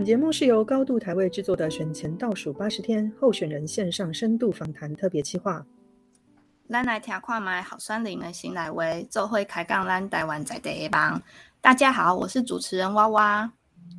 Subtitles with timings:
[0.00, 5.62] 本节目是由高度台位制作的选前倒数八十天候选人线上深度访谈特别企划。
[6.70, 11.22] 咱来听看麦好酸林的新来威，做会开杠咱台湾在地帮。
[11.60, 13.52] 大家好，我是主持人娃娃。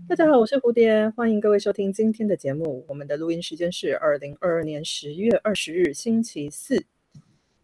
[0.09, 2.83] 大家好，我是蝴蝶，欢迎各位收听今天的节目。
[2.87, 6.83] 我们的录音时间是二零二二年十月二十日星期四。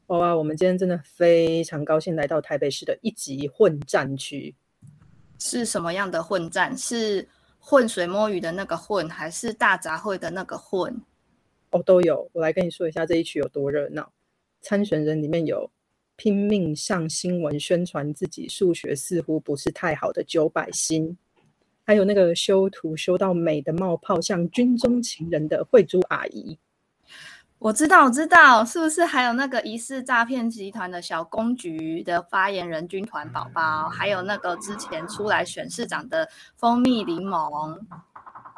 [0.06, 4.54] 娃娃，我们今天真的非常高兴来到台北市的一级混战区。
[5.40, 6.78] 是什么样的混战？
[6.78, 7.28] 是
[7.70, 11.02] 混水摸鱼的那个混，还是大杂烩的那个混？
[11.72, 12.30] 哦，都有。
[12.32, 14.10] 我来跟你说一下这一曲有多热闹。
[14.62, 15.70] 参选人里面有
[16.16, 21.18] 拼命上新闻宣传自己数学似乎不是太好的九百星，
[21.84, 26.58] 还有那个修图修到美的冒泡像军中情人的慧珠阿姨。
[27.59, 37.80] 我知道，我知道，是不是还有那个疑似诈骗集团的小公局的发言人军团宝宝，还有那个之前出来选市长的蜂蜜柠檬？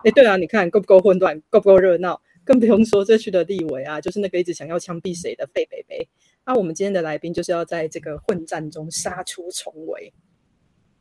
[0.03, 2.21] 哎，对啊，你看够不够混乱，够不够热闹？
[2.43, 6.09] 更不用说这区的立委啊，就是那个一直想要枪毙谁的费北北。
[6.45, 10.13] 那我们今天的来宾就是要在这个混战中杀出重围。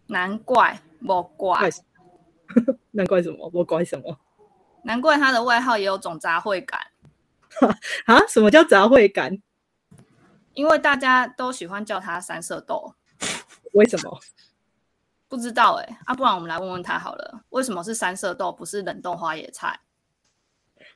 [0.06, 1.69] 难怪，莫怪，
[2.92, 3.50] 难怪什么？
[3.52, 4.19] 莫怪什么？
[4.84, 6.80] 难怪他的外号也有种杂烩感。
[8.06, 8.27] 啊？
[8.28, 9.39] 什么叫杂烩感？
[10.55, 12.95] 因为大家都喜欢叫它三色豆。
[13.75, 14.19] 为什么？
[15.28, 15.98] 不知道哎。
[16.05, 19.81] 啊，不然我们来问问他好了，为什么是三色豆，不是冷冻花野菜？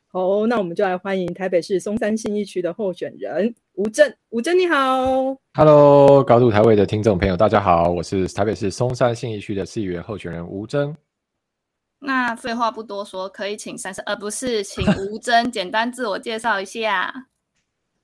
[0.09, 4.15] 好，那我们就来欢迎台北市松山信义区的候选人吴征。
[4.31, 10.95] 吴征你好，Hello，高度台位的听众朋友，大家好，我是台北市松山信义区的市议员候选人吴征。
[12.05, 17.29] 那废话不多说，可以请三十，而不是请 吴征简单自我介绍一下。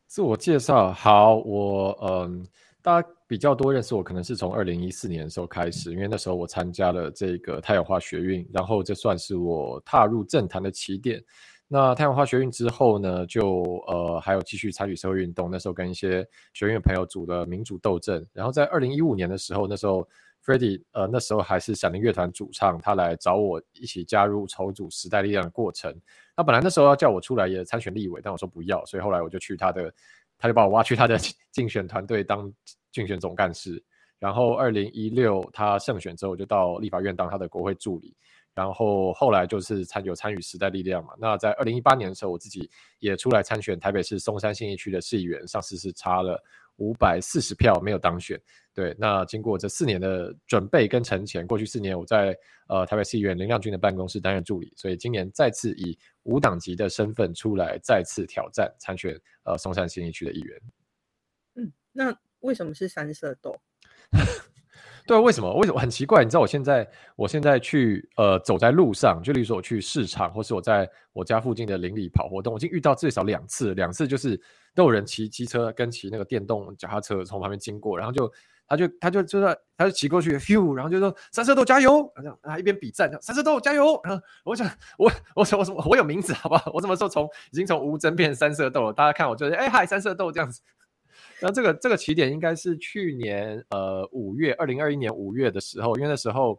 [0.07, 2.47] 自我介绍，好，我嗯，
[2.81, 11.21] 大家比较多认识我，可能是从二零一四年的时候开始，因为那时候我参加了这个太阳花学运，然后这算是我踏入政坛的起点。
[11.67, 20.09] 那太阳花学运之后呢，就呃还有继续参与社会运动，那时候跟一些学院朋友组的民主斗争，然后在二零一五年的时候，那时候。
[20.49, 25.95] Freddie，呃，那时候还是闪灵乐团主唱，他来找我一起加入筹组时代力量的过程。
[26.35, 29.93] 那本来那时候要叫我出来也参选立委，但我说不要，所以后来我就去他的，
[30.39, 31.19] 他就把我挖去他的
[31.53, 32.51] 竞选团队当
[32.91, 33.85] 竞选总干事。
[34.19, 38.17] 然后二零一六他胜选之后，我就到立法院当他的国会助理。
[38.55, 41.13] 然后后来就是参有参与时代力量嘛。
[41.19, 42.69] 那在二零一八年的时候，我自己
[43.01, 46.43] 也出来参选台北市松山信义区的市议员，上次是差了。
[46.79, 48.41] 五百四十票没有当选，
[48.75, 48.97] 对。
[48.99, 52.37] 那经过这四年的准备跟沉潜，过去四年我在
[52.69, 60.61] 呃台北市议员林亮君的办公室担任助理，所以今年再次以无党籍的身份出来再次挑战参选呃松山新义区的议员。
[61.57, 63.55] 嗯，那为什么是三色豆？
[65.07, 65.51] 对啊，为什么？
[65.55, 66.23] 为什么很奇怪？
[66.23, 66.87] 你知道我现在，
[67.17, 74.39] 我现在去呃走在路上，就例如说我去市场，或是我在我家附近的邻里跑活动，我已经遇到最少两次，两次就是
[74.79, 78.33] 都有人骑机车跟骑那个电动脚踏车从旁边经过，然后就
[78.65, 84.65] 他就他就就在他就骑过去，咻，然后就说三色豆加油，然后啊一边比赞，三色豆加油，然后我想
[84.97, 86.71] 我我我什么我有名字好不好？
[86.73, 88.93] 我什么时候从已经从无针变三色豆了？
[88.93, 90.63] 大家看我就是哎嗨三色豆这样子。
[91.43, 96.57] 那这个这个起点应该是去年呃五月二零二一年五月的时候，因为那时候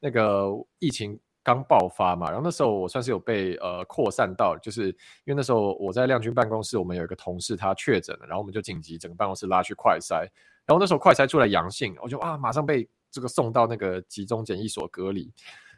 [0.00, 0.48] 那个
[0.80, 10.22] 疫情刚爆发嘛，然后那时候我算是有被呃扩散到，就是因为那时候我在亮君办公室，我们有一个同事他确诊了，然后我们就紧急整个办公室拉去快筛，
[10.66, 15.30] 然后那时候快筛出来阳性，我就啊马上被这个送到那个集中检疫所隔离，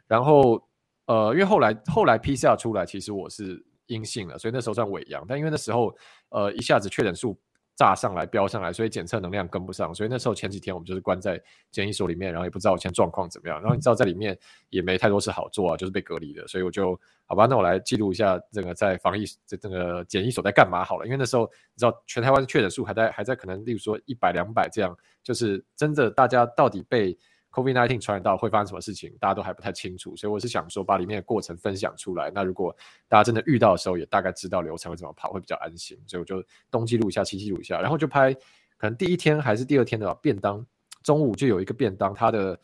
[0.07, 0.65] 然后
[1.05, 5.93] 呃因为后来后来 PCR 出来，其实我是阴性了，所以那时候算伪阳，但因为那时候
[6.29, 7.37] 呃一下子确诊数。
[7.77, 13.61] 炸上来，飙上来，所以检测能量跟不上，所以那时候前几天我们就是关在检疫所里面，然后也不知道现在状况怎么样。
[13.61, 14.35] 然后你知道在里面
[14.69, 21.05] 也没太多事好做啊，就是被隔离的，所以我就好吧，那我来记录一下这个在防疫这这个检疫所在干嘛好了。
[21.05, 27.15] 因为那时候你知道全台湾确诊数还在还在可能例如说一百两百这样，就是真的大家到底被。
[27.57, 32.29] COVID-19 传染到会发生什么事情，大家都还不太清楚，所以我是想说把里面的过程分享出来。
[32.29, 32.75] 那如果
[33.07, 35.99] 大家真的遇到的时候，也大概知道流程会怎么跑，会比较安心。
[36.05, 38.31] 所以我就东记录一下，西记录一下，然后就拍。
[38.77, 40.63] 可能第一天还是第二天的便当，
[41.01, 42.59] 中午就有一个便当，它的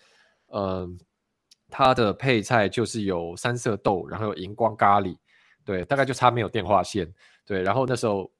[0.54, 0.98] 嗯，
[1.70, 5.18] 它的配菜就是有三色豆，然后有荧光咖喱，
[5.66, 7.12] 对，大概就差没有电话线，
[7.46, 8.32] 对，然后那时候。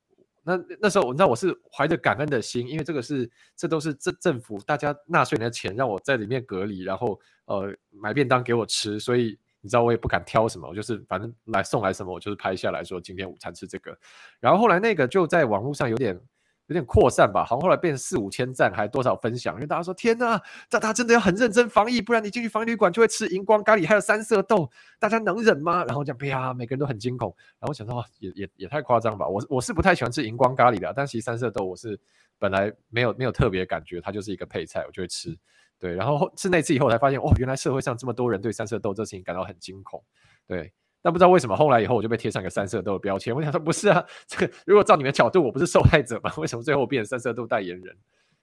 [0.44, 13.98] 那那时候，你知道我是怀着感恩的心，因为这个是这都是政政府大家纳税人的钱，让我在里面隔离，然后呃买便当给我吃，所以你知道我也不敢挑什么，我就是反正来送来什么，我就是拍下来说今天午餐吃这个。
[14.40, 16.20] 然后后来那个就在网络上有点
[16.68, 20.40] 有点扩散吧，好像后来变成四五千赞，还多少分享，因为大家说天呐，
[20.70, 25.84] 大家真的要很认真防疫，不然你进去防疫旅馆就会吃荧光咖喱，还有三色豆，大家能忍吗？
[25.86, 32.00] 然后讲啪，每个人都很惊恐，然后想到也也也太夸张吧，我我是不太喜欢吃荧光咖喱的，但其实三色豆我是
[32.40, 35.38] 本来没有没有特别感觉，它就是一个配菜，我就会吃。
[35.80, 40.02] 对，然后吃那次以后才发现，哦，原来社会上这么多人对三色豆这事情感到很惊恐，
[40.48, 40.72] 对。
[41.04, 43.36] 但不知道为什么，后来以后我就被贴上一个三色豆的标签。
[43.36, 46.32] 我想说，不是啊，这个如果照你们的角度，我不是受害者吗？
[46.38, 47.96] 为什么最后变成三色豆代言人？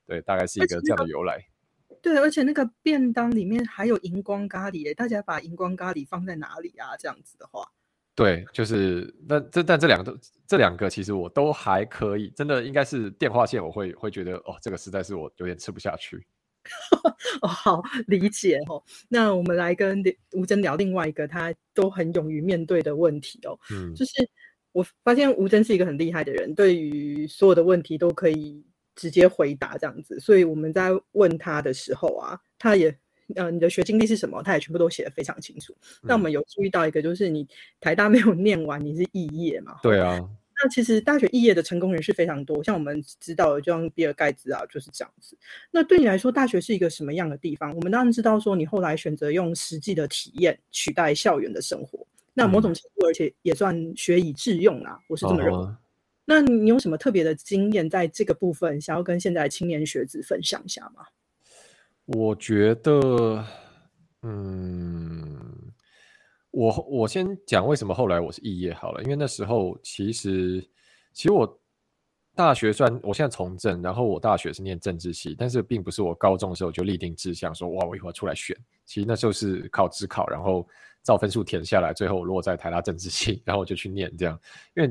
[0.06, 1.42] 对，大概是一个这样的由来。
[2.02, 6.96] 对，而且那个便当里面还有荧光咖喱诶，大家把荧光咖喱放在哪里啊？
[6.98, 7.66] 这样子的话，
[8.14, 16.26] 对，就是那这但这两个都这两个其实我都还可以，真的应该是电话线，我会会觉得哦，这个实在是我有点吃不下去。
[17.42, 18.82] 哦，好理解哦。
[19.08, 20.02] 那我们来跟
[20.32, 23.58] 吴真聊另外一个他都很勇于面对的问题哦。
[23.72, 24.12] 嗯，就是
[24.72, 28.64] 我发现吴真是一个很厉害的人，对于所有的问题都可以
[28.94, 30.20] 直接回答这样子。
[30.20, 32.94] 所以我们在问他的时候啊，他也
[33.36, 34.42] 呃，你的学经历是什么？
[34.42, 35.74] 他也全部都写的非常清楚。
[36.02, 37.46] 那我们有注意到一个，就是你
[37.80, 39.78] 台大没有念完，你是肄业嘛？
[39.82, 40.18] 对啊。
[40.62, 45.34] 那其实大学毕业的成功人士非常多，像我们知道的，就像比尔盖茨啊，就是这样子。
[45.70, 47.74] 那对你来说，大学是一个什么样的地方？
[47.74, 55.66] 我们当然知道，说你后来选择用实际的体验取代校园的生活，那某种程度，而且也算学以致用啦，我是这么认为。
[56.26, 61.06] 那你有什么特别的经验在这个部分，想要跟现在青年学子分享一下吗？
[62.04, 63.42] 我觉得，
[64.22, 65.39] 嗯。
[66.50, 70.61] 我我先讲为什么后来我是肄业好了，因为那时候其实
[71.12, 71.61] 其实我
[72.35, 80.67] 大学虽然我现在从政，然后我大学是念政治系，但是并不是我高中的时候就立定志向说哇我以后要出来选，其实那时候是考职考，然后
[81.02, 84.38] 照分数填下来，最后落在台大政治系，然后我就去念这样。
[84.75, 84.88] 因为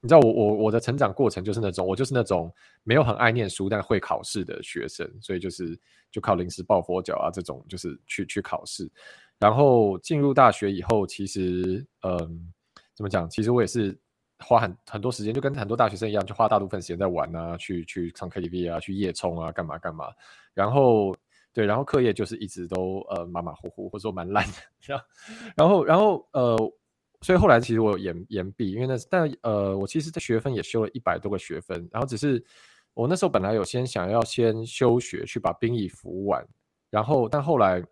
[0.00, 2.52] 你知道我我我的成长过程就是那种我就是那种
[2.84, 5.78] 没有很爱念书但会考试的学生，所以就是
[6.10, 8.90] 就靠临时抱佛脚啊这种就是去去考试。
[9.40, 12.52] 然后进入大学以后，其实，嗯，
[12.94, 13.28] 怎么讲？
[13.30, 13.98] 其实我也是
[14.38, 20.08] 花很很多时间，就跟很多大学生一样，就花大部分时间在玩啊，去去唱 KTV 啊，去夜冲啊，干嘛干嘛。
[20.52, 21.16] 然后，
[21.54, 25.02] 对，然后课业就是一直都呃马马虎虎，或者说蛮烂的。
[25.56, 26.56] 然后，然后，呃，
[27.22, 31.88] 所以后来其实我延延毕，因为那但呃，我其实这学分也修了一百多个学分。
[31.90, 32.44] 然后只是
[32.92, 36.46] 我那时候本来有先想要先休学去把兵役服完，
[36.90, 37.82] 然后但后来。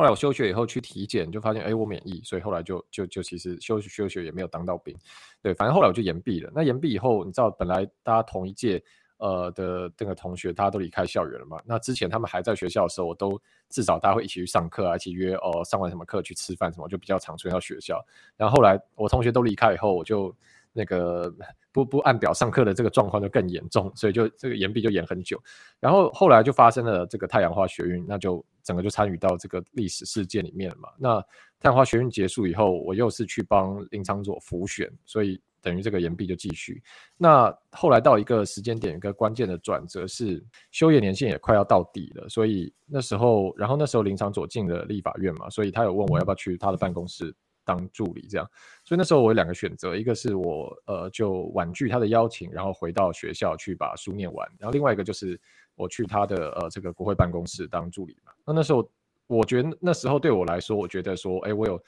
[0.00, 4.96] 后来我休学以后去体检，就发现哎我免疫，所以后来就就就其实休休学也没有当到兵，
[5.42, 6.50] 对，反正后来我就延毕了。
[6.54, 8.82] 那延毕以后，你知道本来大家同一届
[9.18, 11.60] 呃的那个同学，大家都离开校园了嘛。
[11.66, 13.38] 那之前他们还在学校的时候，我都
[13.68, 18.02] 至少大家会一起去上课啊，一起约哦上完什么课去吃饭什么，就比较常出现到学校。
[18.38, 20.34] 然后后来我同学都离开以后，我就。
[20.72, 21.32] 那个
[21.72, 25.40] 不不按表上课的这个状况就更严重，所以就这个延毕就延很久。
[25.78, 30.88] 然后后来就发生了这个太阳花学运，那就整个就参与到这个历史事件里面了嘛。
[30.98, 31.20] 那
[31.58, 36.82] 太阳花学运结束以后，我又是去帮林长佐辅选，所以等于这个延毕就继续。
[37.16, 47.34] 那后来到一个时间点，一个关键的转折是休业年限也快要到底了，所以那时候，然后那时候林长佐进了立法院嘛，所以他有问我要不要去他的办公室。
[47.70, 48.44] 当助理这样，
[48.84, 55.40] 所以那时候我有两个选择，一个是我呃就婉拒他的邀请，然后回到学校去把书念完，然后另外一个就是
[55.76, 58.32] 我去他的呃这个国会办公室当助理嘛。
[58.44, 58.90] 那那时候
[59.28, 61.80] 我觉得那时候对我来说，我觉得说，哎，我有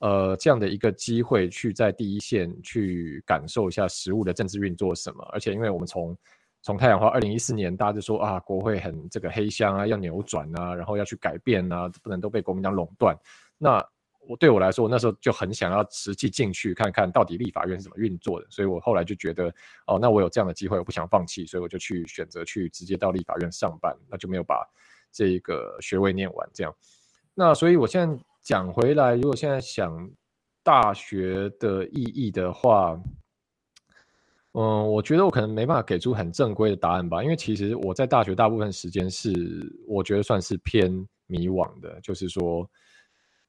[0.00, 6.16] 呃这样的一个机会去在第一线去感受一下实物的政治运作什么，而且因为我们从
[6.62, 13.16] 从太阳花二零一四年大家就说啊国会很这个黑箱啊要扭转啊，然后要去改变啊，不能都被国民党垄断，
[13.56, 13.80] 那。
[14.28, 19.52] 我对我来说，我那时候就很想要实际进去看看到底立法院是怎么运作的，所以我后来就觉得，
[19.86, 24.64] 哦，那我有这样的机会，我不想放弃，所以我就去选择去直接到立法院上班，那就没有把
[25.10, 26.48] 这个学位念完。
[26.54, 26.72] 这样，
[27.34, 30.08] 那所以我现在讲回来，如果现在想
[30.62, 32.96] 大学的意义的话，
[34.52, 39.32] 嗯，我觉得我可能没办法给出很正规的答案吧，因为其实我在大学大部分时间是
[39.88, 40.90] 我觉得算是偏
[41.26, 42.70] 迷惘的，就是说。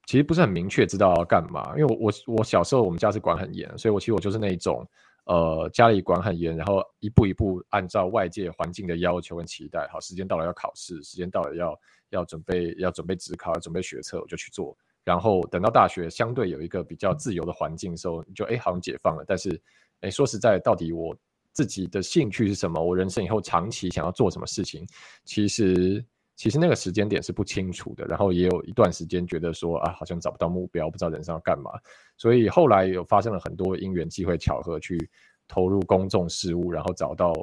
[0.06, 4.86] 其实不是很明确知道要干嘛，因为我我我小时候我们家是管很严，所以我其实我就是那种，
[5.26, 11.80] 呃，家里管很严，然后一步一步按照外界环境的要求跟期待，好，时间到了要考试，时间到了要
[12.10, 14.78] 要准备要准备职考，要准备学测，我就去做。
[15.06, 19.24] 然后等到大学相对有一个比较自由的环境的时候，就哎好像解放了。
[19.26, 19.58] 但是
[20.02, 21.16] 哎说实在，到底我
[21.54, 22.84] 自己的兴趣是什么？
[22.84, 24.86] 我人生以后长期想要做什么事情？
[25.24, 26.04] 其实。
[26.36, 31.72] 其实那个时间点是不清楚的，然后也有一段时间觉得说啊，好像找不到目标，不知道人生要干嘛，
[32.18, 34.98] 所以后来有发生了很多因缘机会巧合，去
[35.48, 37.34] 投入公众事务，然后找到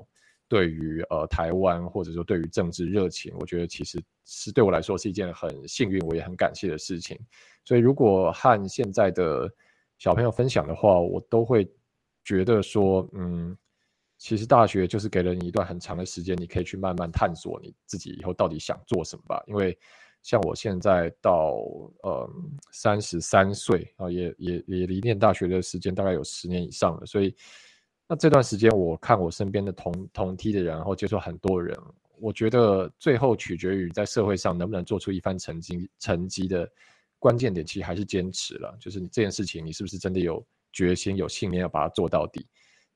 [0.48, 7.16] 对于呃台湾或者说对于政治热情，我觉得其实是对我来说是一件很幸运，我也很感谢的事情。
[7.64, 9.48] 所以如果和现在的
[9.98, 11.70] 小朋友分享的话，我都会
[12.24, 13.56] 觉得说，嗯，
[14.20, 19.42] 其实大学就是给了你一段很长的时间，你可以去慢慢探索你自己以后到底想做什么吧。
[19.46, 19.76] 因为
[20.22, 21.54] 像我现在到
[22.02, 22.30] 呃
[22.70, 27.34] 三十三岁啊，也也也离念大学的时间大概有十年以上了，所以。
[28.12, 31.78] 那这段时间，我看我身边的同同梯的人，然后接触很多人，
[32.18, 36.68] 我觉得最后取决于在社会上能不能做出一番成绩成绩的
[37.20, 38.76] 关键点，其实还是坚持了。
[38.80, 42.44] 就是你这件事情，你是不是真的有决心、有信念要把它做到底？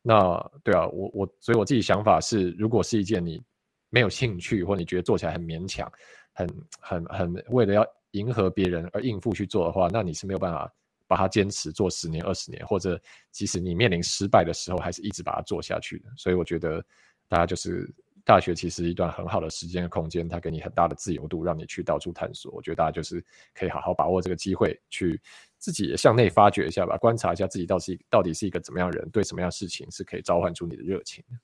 [0.06, 3.42] 那对啊，我我所以我自己想法是，如果是一件你
[3.88, 5.90] 没有兴趣，或你觉得做起来很勉强、
[6.34, 6.46] 很
[6.78, 10.70] 很很为了要迎合别人而应付去做的话，那你是没有办法。
[11.06, 12.98] 把它坚持做十年、二十年，或者
[13.30, 16.08] 即使你面临失败的时候，还是一直把它做下去的。
[16.16, 16.82] 所以我觉得，
[17.28, 17.86] 大家就是
[18.24, 22.50] 大学其实一段很好的时间的空间，它给你很大的自由度，让你去到处探索。
[22.52, 23.22] 我觉得大家就是
[23.54, 25.20] 可以好好把握这个机会，去
[25.58, 31.36] 自己也向内发掘一下吧，观察一下自己到底到底是一个怎么样人，对什么样事情是可以召唤出你的热情的。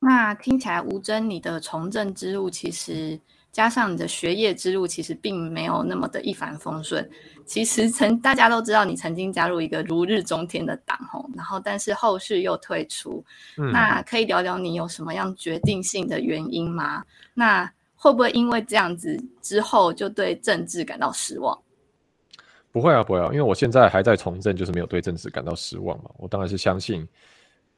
[0.00, 3.20] 那听起来吴真，你的从政之路其实。
[3.58, 7.10] 加上你的学业之路，其实并没有那么的一帆风顺。
[7.44, 13.24] 其实曾大家都知道，你曾经加入一个如日中天的党吼，然后但是后续又退出。
[13.56, 17.02] 那可以聊聊你有什么样决定性的原因吗？
[17.34, 21.60] 那会不会因为这样子之后就对政治感到失望？
[22.70, 26.10] 不会啊，不会啊，因为我现在还在从政，就是没有对政治感到失望嘛。
[26.16, 27.04] 我当然是相信。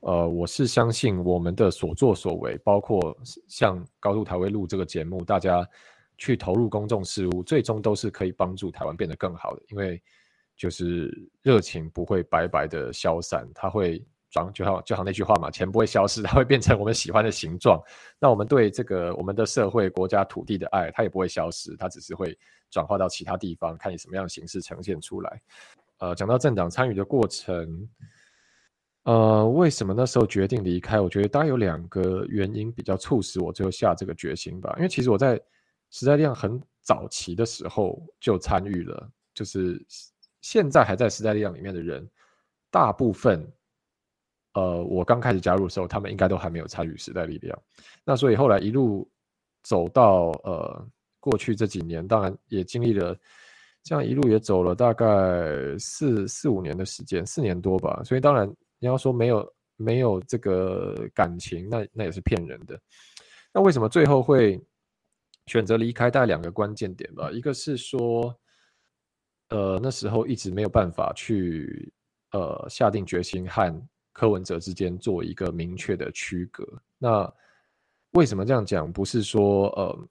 [0.01, 3.15] 呃，我是相信我们的所作所为，包括
[3.49, 5.67] 像高度台湾录这个节目，大家
[6.17, 9.63] 去投入公众事务，最终都是可以帮助台湾变得更好的。
[9.69, 10.03] 因为
[10.57, 11.11] 就是
[11.43, 17.79] 热情不会白白的消散，它会转，就好就好那句话嘛，钱不会消失，它会变成我们喜欢的形状。
[18.19, 22.35] 那我们对这个我们的社会、国家、土地的爱，它也不会消失，它只是会
[22.71, 25.43] 转化到其他地方，看你什么样的形式呈现出来。
[25.99, 27.87] 呃，讲到政党参与的过程。
[29.05, 31.01] 呃，为什么那时候决定离开？
[31.01, 34.75] 我觉得大概有两个原因比较促使我最后下这个决心吧。
[34.77, 35.41] 因为其实我在
[35.91, 39.83] 时代力量很早期的时候就参与了，就是
[40.43, 42.07] 现在还在时代力量里面的人，
[42.71, 43.51] 大部分，
[44.53, 47.59] 呃，我刚开始加入的时候，他们应该都还没有参与时代力量。
[48.05, 49.11] 那所以后来一路
[49.63, 50.87] 走到呃
[51.21, 53.17] 过去这几年，当然也经历了
[53.83, 55.07] 这样一路也走了大概
[55.79, 58.03] 四四五年的时间，四年多吧。
[58.05, 58.55] 所以当然。
[58.81, 62.81] 你要说没有没有这个感情，那那也是骗人的。
[63.53, 64.61] 那为什么最后会
[65.47, 66.11] 选择离开？
[66.11, 67.31] 大概两个关键点吧。
[67.31, 68.35] 一个是说，
[69.51, 71.93] 呃，那时候一直没有办法去
[72.33, 76.65] 呃下定决心和柯文哲之间做一个明确的区隔。
[76.99, 77.33] 那
[78.13, 78.93] 为什么这样讲？
[78.93, 80.09] 不是说呃，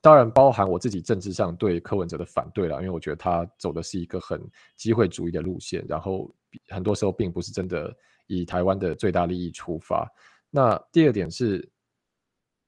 [0.00, 4.40] 当然包含我自己政治上对柯文哲的反对了，因为我觉得他走的是一个很
[4.76, 6.34] 机会主义的路线，然后。
[6.66, 10.04] 很多时候并不是真的以台湾的最大利益出发。
[10.50, 11.70] 那第二点是，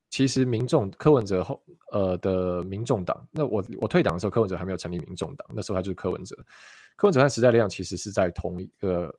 [0.08, 1.60] 其实民众柯文哲后
[1.90, 6.36] 呃的民众党，那我我退党的时候，柯文哲还没有成立民众党，那时候他就是柯文哲。
[6.94, 9.12] 柯文哲和时代力量其实是在同一个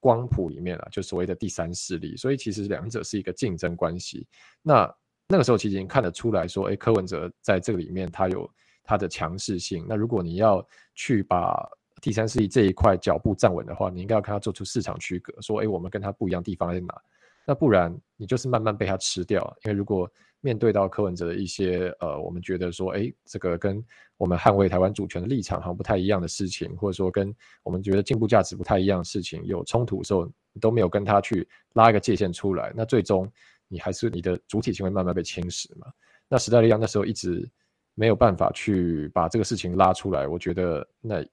[0.00, 4.28] 光谱里面啊，就所谓的第三势力，所以其实两者是一个竞争关系。
[4.60, 4.94] 那
[5.30, 8.50] 那个时候其实已经看得出来说，哎，柯文哲在这个里面他有
[8.82, 9.86] 他的强势性。
[9.88, 11.64] 那如果你要去把
[12.02, 17.00] 第三势力这一块脚步站稳的话，你应该要看他做出市场区隔，说，哎，我们跟他不一样地方在哪？
[17.46, 19.40] 那不然你就是慢慢被他吃掉。
[19.64, 20.10] 因为如果
[20.40, 23.80] 面对到柯文哲的一些，呃，我们觉得说，哎，这个跟
[24.16, 27.32] 我们捍卫台湾主权的立场好像不太一样的事情，或者说跟
[27.62, 33.30] 我们觉得进步价值不太一样的事情有冲突的时候，你都没有跟他去拉一个界限出来，那最终
[33.70, 35.86] 你还是你的主体性会慢慢被侵蚀嘛。
[36.28, 37.50] 那时代力量那时候一直
[37.94, 41.24] 没有办法去把这个事情拉出来，我觉得那。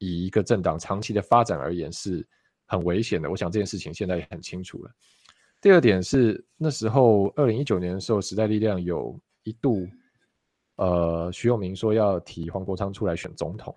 [0.00, 2.24] 以一个政党长期的发展而言是
[2.66, 4.90] 很危险的，我想这件事情现在也很清楚了。
[5.60, 9.88] 第二点是那时候二零一九年的时候，时代力量有一度，
[10.76, 13.76] 呃，徐永明说要提黄国昌出来选总统，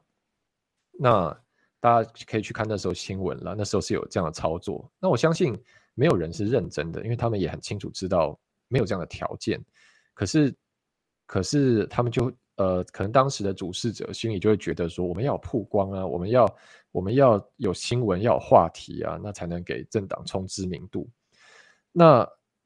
[0.92, 1.36] 那
[1.80, 4.88] 大家可以去看那时候新闻了，那时候是有这样的操作。
[5.00, 5.60] 那我相信
[5.94, 9.64] 没有人是认真的，因为他们也很清楚知道没有这样的条件，
[10.14, 10.56] 可是
[11.26, 12.32] 可是他们就。
[12.58, 16.58] 呃，可能当时的主事者心里就会觉得说，我们要曝光啊，我们要
[16.92, 21.10] 我们要有新闻，要有话题啊，那才能给政党充知名度。
[21.92, 22.24] 那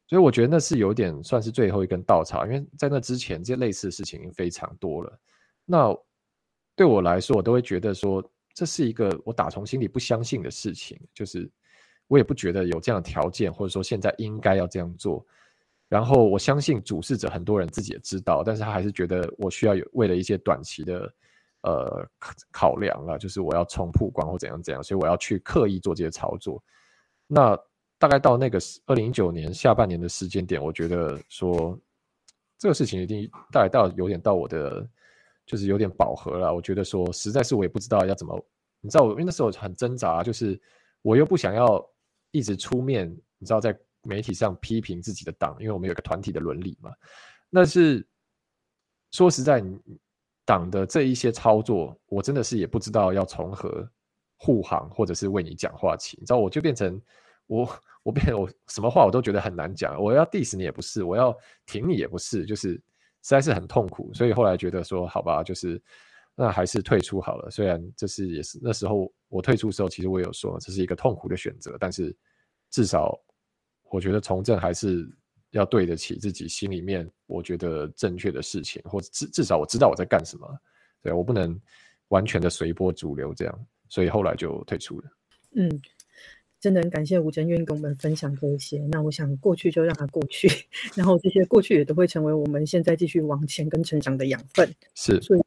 [0.08, 5.18] 所以我觉得那是有点算是最后一根稻草，因为在那之前，这些类似的事情已经非常多了。
[5.64, 5.96] 那
[6.76, 8.22] 对我来说，我都会觉得说，
[8.54, 11.50] 这是一个我打从心里不相信的事情，就是
[12.08, 15.26] 我也不觉得有这样的条件，或者说现在应该要这样做。
[15.88, 21.14] 然后我相信主事者很多人自己也知道，但是他还是觉得我需要有为了一些短期的
[21.62, 22.08] 呃
[22.52, 26.62] 考量啊，就是我要冲曝光或怎样怎样，所以我要去刻意做这些操作。
[27.28, 27.58] 那
[28.00, 31.80] 大概到那个二零一九年下半年的时间点，我觉得说
[32.58, 34.88] 这个事情一定大概到有点到我的
[35.46, 36.54] 就是有点饱和了。
[36.54, 38.44] 我觉得说实在是我也不知道要怎么，
[38.82, 40.60] 你知道我因为那时候很挣扎，就是
[41.04, 41.84] 我又不想要
[42.36, 43.78] 一直出面，你知道在。
[44.08, 46.92] 媒体上批评自己的党，因为我们有个团体的伦理嘛。
[47.50, 48.08] 那是
[49.10, 49.64] 说实在，
[50.46, 53.90] 党的这一些操作，我真的是也不知道要从何
[54.38, 56.18] 护航，或者是为你讲话起。
[56.20, 57.02] 你知道，我就变成
[57.48, 57.68] 我，
[58.04, 60.00] 我变我什么话我都觉得很难讲。
[60.00, 62.82] 我要 diss 你也不是，我要挺你也不是，就是实
[63.24, 64.14] 在是很痛苦。
[64.14, 65.82] 所以后来觉得说，好吧，就是
[66.36, 67.50] 那还是退出好了。
[67.50, 72.16] 虽然这是也是那时候我退出的时候，其实我有说这是一个痛苦的选择，但是
[72.70, 73.20] 至少。
[73.92, 75.08] 我觉得从政还是
[75.52, 80.60] 要对得起自己心里面我觉得正确的事情，或者至至少我知道我在干什么。
[81.02, 81.58] 对我不能
[82.10, 85.06] 完全的随波逐流这样，所以后来就退出了。
[85.56, 85.82] 嗯，
[86.60, 88.86] 真的很感谢吴真愿意跟我们分享这些。
[88.88, 90.50] 那我想过去就让它过去，
[90.96, 94.68] 然后这些过去也都会成为我们现在继续往前跟成长的养分。
[94.96, 95.42] 是，所以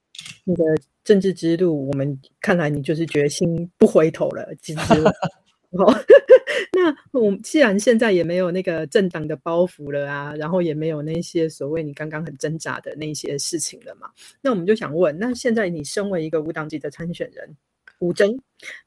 [0.48, 0.64] 你的
[1.04, 4.78] 政治之路，我们看来你就是决心不回头了，其实。
[5.76, 5.84] 好，
[6.72, 17.54] 那我既然现在也没有那个政党的包袱了啊，然后也没有那些所谓你刚刚很挣扎的那些事情了嘛，那我们就想问，那现在你身为一个无党籍的参选人
[17.98, 18.34] 吴征，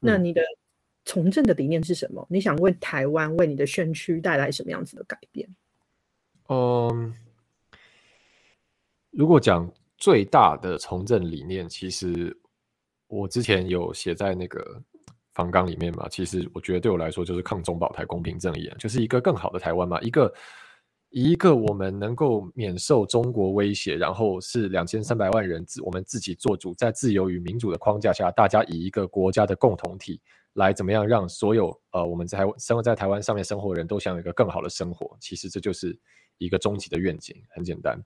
[0.00, 0.42] 那你的
[1.04, 2.26] 从政的理念是什么？
[2.28, 5.48] 你想为台湾、为你的选区带来什么样子的改变？
[6.48, 7.14] 嗯，
[9.12, 12.36] 如果讲最大的从政理念，其实
[13.06, 14.82] 我之前有写在那个。
[15.34, 20.30] 方纲里面嘛，其实我觉得对我来说就是抗中保台、公平正义，就是一个更好的台湾嘛，一个
[21.08, 30.20] 一个我们能够免受中国威胁，然后是两千三百万人自我们自己做主，在自由与民主的框架下，大家以一个国家的共同体
[30.52, 35.98] 来怎么样让所有呃我们在生活在台湾上面生活的人都享有一个更好的生活，其实这就是
[36.36, 37.98] 一个终极的愿景，很简单。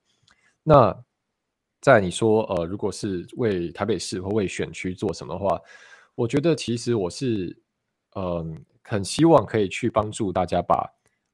[0.62, 0.96] 那
[1.86, 5.56] 在你说呃，如果是为台北市或为选区做什么的话？
[6.16, 7.56] 我觉得其实我是，
[8.16, 10.84] 嗯，很希望可以去帮助大家把，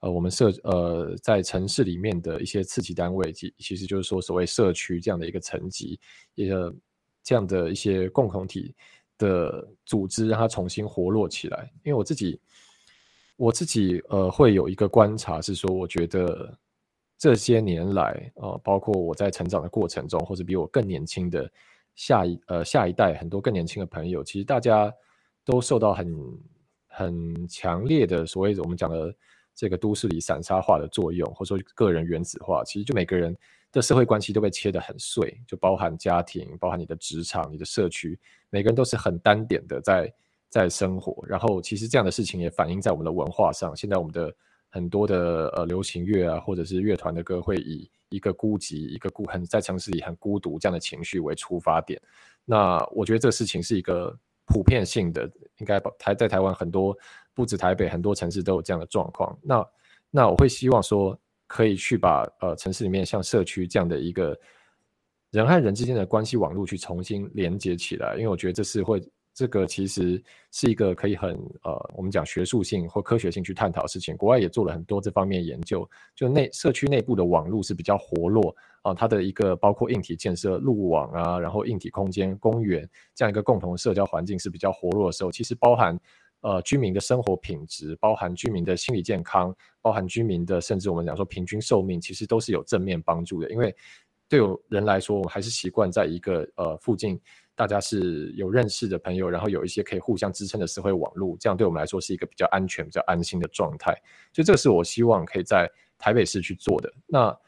[0.00, 5.98] 呃，我们社呃在城市里面的一些刺激单位，其其实就是说所谓社区这样的一个层级，
[6.34, 6.70] 一个
[7.22, 8.74] 这样的一些共同体
[9.16, 11.72] 的组织，让它重新活络起来。
[11.82, 12.38] 因为我自己，
[13.36, 16.54] 我自己呃会有一个观察是说，我觉得
[17.22, 21.48] 这些年来，呃，包括我在成长的过程中，或者比我更年轻的。
[21.94, 24.90] 下一呃下一代很多更年轻的朋友，其实大家
[25.44, 26.08] 都受到很
[26.88, 29.14] 很强烈的所谓我们讲的
[29.54, 32.64] 这个都市里散沙化的作用，或者说个人原子化。
[32.64, 33.36] 其实就每个人
[33.70, 40.12] 的社会关系都被切得很碎，就包含家庭，包含你的职场、你的社区，每个人都是很单点的在
[40.48, 41.22] 在生活。
[41.26, 43.76] 然后其实这样的事情也反映在我们的文化上。
[43.76, 44.34] 现在我们的
[44.74, 52.00] 很多的呃流行乐啊，或者是乐团的歌会以一个孤寂、一个孤很在城市里很孤独这样的情绪为出发点，
[52.46, 56.96] 那我觉得这事情是一个普遍性的，应该台在台湾很多
[57.34, 59.38] 不止台北很多城市都有这样的状况。
[59.42, 59.66] 那
[60.10, 64.34] 那我会希望说可以去把呃城市里面像社区这样的一个
[65.30, 69.02] 人和人之间的关系网络去重新连接起来，因为我觉得这是会。
[69.34, 71.30] 这个其实是一个可以很
[71.62, 74.14] 呃，我们讲学术性或科学性去探讨的事情。
[74.16, 85.98] 国外也做了很多这方面研究，就内社区内部的网络是比较活络啊，它的一个包括硬体建设、路网啊，然后硬体空间、公园这样一个共同社交环境是比较活络的时候，其实包含
[86.42, 93.50] 呃居民的生活品质，包含居民的心理健康，包含居民的甚至我们讲说平均寿命，其实都是有正面帮助的。
[93.50, 93.74] 因为
[94.28, 97.18] 对有人来说，我们还是习惯在一个呃附近。
[97.54, 103.92] 大家是有认识的朋友，然后有一些可以互相支撑的社会网络，这样对我们来说是一个比较安全、比较安心的状态。
[104.32, 106.92] 所以这个是我希望可以在台北市去做的。
[107.06, 107.38] 那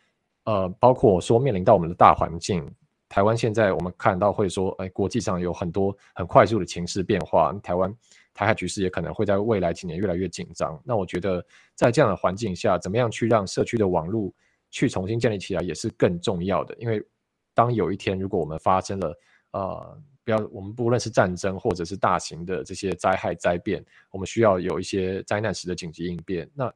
[0.44, 2.70] 呃，包括说面临到我们的大环境，
[3.08, 7.90] 台湾现在我们看到会说，哎，国际上有很多很快速的情势变化，台湾
[8.34, 10.78] 台海局势也可能会在未来几年越来越紧张。
[10.84, 14.30] 那我觉得在这样的环境下，怎么样去让社区的网络
[14.70, 16.74] 去重新建立起来，也是更重要的。
[16.78, 17.02] 因为
[17.54, 19.16] 当有一天如果我们发生了，
[19.54, 26.50] 呃，不要，我们不论是战争或者是大型的这些灾害灾变，我们需要有一些灾难时的紧急应变。
[26.52, 26.72] 那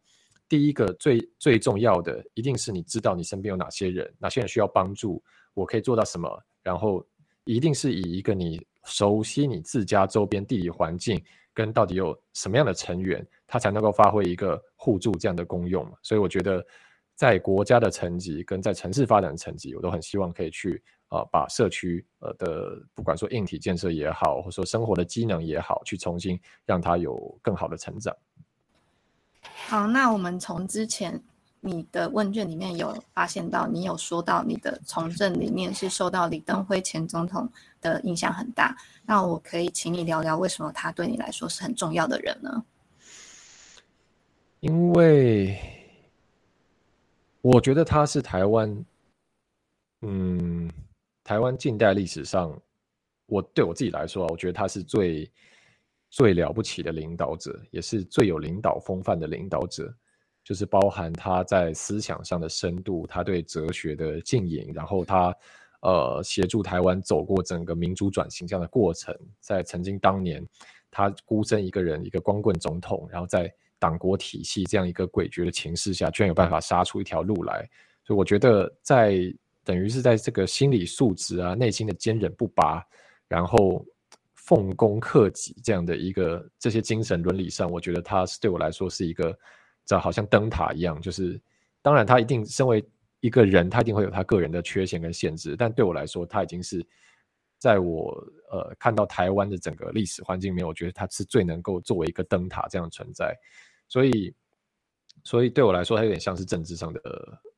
[0.48, 5.20] 第一个最最重要的，一定是你知道你身边有哪些人，哪些人需要帮助，
[5.54, 7.04] 我可以做到什么，然后
[7.44, 11.20] 一定是以一个你熟悉你自家周边地理环境
[11.52, 15.84] 跟到底有什么样的成员，它才能够发挥一个互助这样的功用？
[16.00, 16.64] 所以我觉得，
[17.18, 28.16] 在国家的层级跟在城市发展的层级，我都很希望可以去啊，把社区呃的不管说硬体建设也好，或者说生活的机能也好，去重新让它有更好的成长。
[29.66, 31.20] 好，那我们从之前。
[31.60, 37.50] 你的问卷里面有发现到，你有说到你的从政理念是受到李登辉前总统
[37.80, 38.76] 的影响很大。
[39.04, 42.64] 那我可以请你聊聊，为什么他对你来说是很重要的人呢？
[44.60, 45.58] 因为
[47.50, 48.84] 我觉得他是台湾，
[50.02, 50.70] 嗯，
[51.24, 52.54] 台湾近代历史上，
[53.24, 55.32] 我对我自己来说，我觉得他是最
[56.10, 59.90] 最了不起的领导者，也是最有领导风范的领导者。
[60.44, 65.34] 就是包含他在思想上的深度，他对哲学的浸淫，然后他
[65.80, 70.46] 呃协助台湾走过整个民主转型这样的过程，在曾经当年
[70.90, 77.68] 他孤身一个人一个光棍总统，然后在党国体系这样一个诡谲的情势下，居然有办法杀出一条路来，
[78.04, 79.18] 所以我觉得在
[79.64, 82.84] 等于是在这个心理素质啊、内心的坚韧不拔，
[83.28, 83.84] 然后
[84.34, 89.36] 奉公克己这样的一个这些精神伦理上，我觉得他是对我来说是一个。
[89.88, 91.40] 这好像灯塔一样，就是
[91.80, 92.86] 当然他一定身为
[93.20, 96.86] 一个人，他一定会有他个人的缺陷跟限制，但对我来说，他已经是
[97.56, 98.12] 在我
[98.50, 103.34] 呃看到台湾的整个历史环境里面，我觉得他是最能够作为一个灯塔这样存在，
[103.88, 104.34] 所以
[105.24, 107.00] 所以对我来说，他有点像是政治上的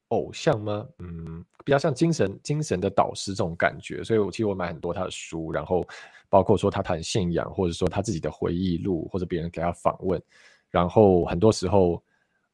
[0.09, 0.87] 偶像吗？
[0.99, 5.87] 嗯，比较像精神精神的导师这种感觉，所以我其实我买很多他的书，然后
[6.29, 10.23] 包括说他谈信仰，或者说他自己的回忆录，或者别人给他访问，
[10.71, 12.03] 然后很多时候。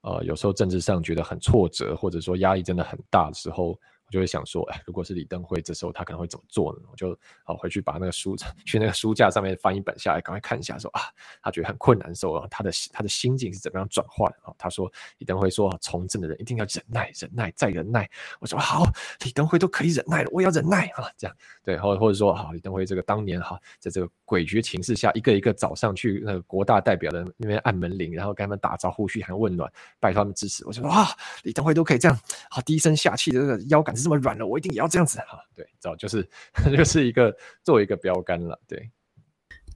[0.02, 3.76] 呃，有时候政治上觉得很挫折，或者说压力真的很大的时候。
[4.06, 6.82] 我就会想说，哎，如果是李登辉，这时候他可能会怎么做呢？
[6.90, 11.02] 我就好回去把那个书 去那个书架上面翻一本下来，赶快看一下，说啊，
[11.42, 14.54] 他觉得很困难的时候，他的他的心境是怎么样转换啊？
[14.56, 18.08] 他说李登辉说，从政的人一定要忍耐，忍耐再忍耐。
[18.38, 18.84] 我说好，
[19.24, 21.10] 李登辉都可以忍耐了，我也要忍耐啊！
[21.16, 30.64] 这样对，或或者说好，李登辉这个当年哈，在这个诡谲情势下，一个一个早上去那个国大代表的那边按门铃，然后跟他们打招呼，嘘寒问暖，拜托他们支持。
[30.64, 31.08] 我就说哇，
[31.42, 32.16] 李登辉都可以这样，
[32.48, 33.95] 好低声下气的这个腰杆。
[33.96, 35.38] 是这么软了，我一定也要这样子哈。
[35.54, 36.28] 对，早就是
[36.76, 38.60] 就是一个作为一个标杆了。
[38.68, 38.90] 对，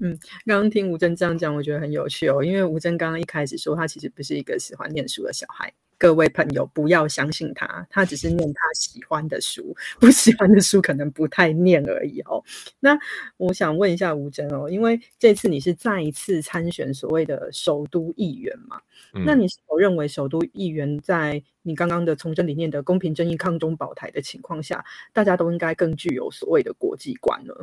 [0.01, 2.45] 嗯，刚刚听吴真这样讲，我觉得很有趣哦。
[2.45, 5.73] 因为吴真刚刚一开始说他其实不是一个喜欢念书的小孩。
[6.01, 12.43] 各位朋友，不要相信他，他只是念他喜欢的书，不喜欢的书可能不太念而已哦。
[12.79, 12.99] 那
[13.37, 18.81] 我想问一下吴真哦，因为这次你是再一次参选所谓的首都议员嘛？
[19.27, 24.83] 那你是否认为首都议员在你刚刚的从政理念的公平正义、抗中保台的情况下，
[25.13, 27.55] 大家都应该更具有所谓的国际观呢？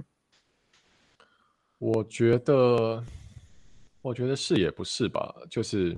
[1.79, 3.03] 我觉得，
[4.03, 5.35] 我觉得是也不是吧？
[5.49, 5.97] 就是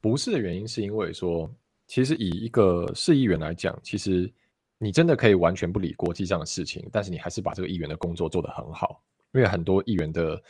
[0.00, 1.48] 不是的原因，是因为说。
[1.88, 4.32] 其实以一个市议员来讲，其实
[4.78, 9.02] 你真的可以完全不理国际上的事情，但是你还是把这个议员的工作做得很好。
[9.32, 10.40] 因为很多议员的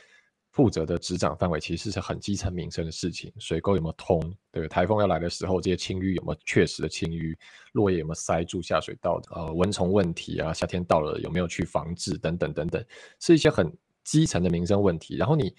[0.51, 4.21] 负责的执掌范围其实是很基层民生的事情，水沟有没有通？
[4.51, 7.37] 对，台风要来的时候，这些清淤有没有确实的清淤？
[7.73, 9.21] 落叶有没有塞住下水道？
[9.31, 12.19] 呃，蚊虫问题啊，夏天到了有没有去防治？
[12.19, 12.85] 等等等等，
[13.21, 13.73] 是一些很
[14.03, 15.17] 基层的民生问题。
[15.17, 15.55] 然后你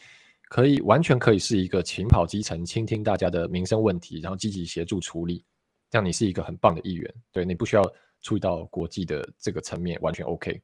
[0.49, 5.45] 可以完全可以是一个勤跑基层，倾听大家的民生问题，然后积极协助处理。
[5.89, 7.83] 这样你是一个很棒的议员，对你不需要
[8.21, 10.61] 注意到国际的这个层面，完全 OK。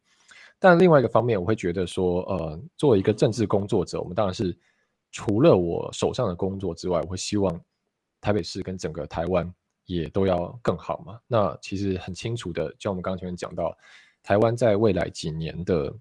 [0.59, 4.55] 但另外一个方面，我会觉得说，呃，作为一个政治工作者，我们当然是
[5.11, 7.59] 除了我手上的工作之外，我会希望
[8.21, 9.51] 台北市跟整个台湾
[9.85, 11.19] 也都要更好嘛。
[11.27, 13.75] 那其实很清楚的，像我们刚刚前面讲到，
[14.21, 15.93] 台湾在未来几年的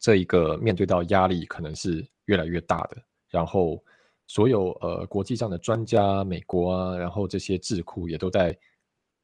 [0.00, 2.96] 这一个面对到压力，可能是越来越大的，
[3.30, 3.82] 然后。
[4.26, 8.56] 所有呃国际上的专家，美国啊，然后这些智库也都在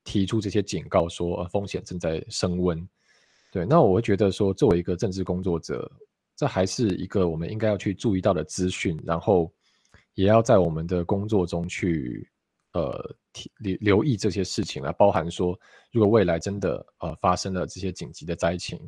[0.04, 2.88] 提出这些警告，说呃风险正在升温。
[3.50, 5.90] 对，那我会觉得说，作为一个政治工作者，
[6.36, 9.52] 这还是一个我们应该要去注意到的资讯，然后
[10.14, 12.28] 也要在我们的工作中去
[12.74, 13.16] 呃
[13.58, 15.58] 留留意这些事情啊，包含说，
[15.90, 18.78] 如果未来真的呃发生了这些紧急的灾情。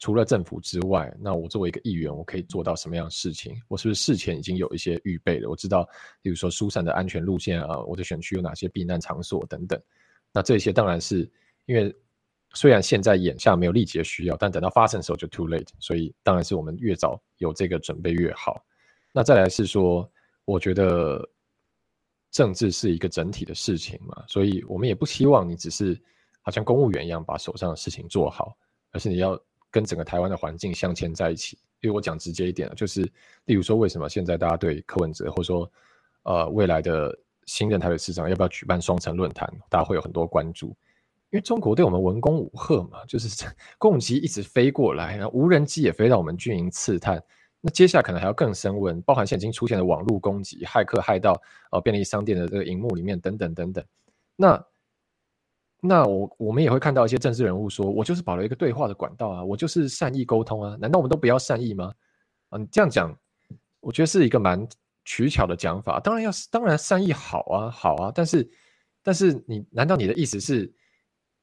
[0.00, 3.54] 除了政府之外，那我作为一个议员，我可以做到什么样的事情？
[3.68, 5.50] 我是不是事前已经有一些预备了？
[5.50, 5.86] 我知道，
[6.22, 9.78] 比如说疏散的安全路线啊，我的选区有哪些避难场所等等。
[10.32, 11.30] 那这些当然是
[11.66, 11.94] 因为
[12.54, 15.68] 虽然现在眼下没有立即的需要，但等到发生的时候就 too late。
[15.78, 18.64] 所以当然是我们越早有这个准备越好。
[19.12, 20.10] 那再来是说，
[20.46, 21.28] 我觉得
[22.30, 26.00] 政治是一个整体的事情嘛，所以我们也不希望你只是
[26.40, 28.56] 好像公务员一样把手上的事情做好，
[28.92, 29.38] 而是你要。
[29.70, 33.02] 跟整个台湾的环境镶嵌在一起，因为我讲直接一点就是
[33.44, 35.70] 例如说为什么现在大家对柯文哲或者说
[36.22, 40.68] 呃未来的新任台北市长要不要举办双城论坛，大家会有很多关注。
[41.30, 43.46] 因为中国对我们文攻武赫嘛，就是
[43.78, 47.22] 攻击一直飞过来，然后无人机也飞到我们军营刺探。
[47.60, 53.84] 那接下来可能还要更升温，包含现在已经出现的网络攻击，骇客害到呃便利商店的这个荧幕里面等等等等。
[54.34, 54.60] 那
[55.80, 61.92] 那我我们也会看到一些政治人物说，我就是保留一个对话的管道啊，我就是善意沟通啊，难道我们都不要善意吗？
[62.50, 63.16] 啊，你这样讲，
[63.80, 64.66] 我觉得是一个蛮
[65.04, 65.98] 取巧的讲法。
[66.00, 68.50] 当然要当然善意好啊，好啊，但是
[69.02, 70.72] 但是你难道你的意思是？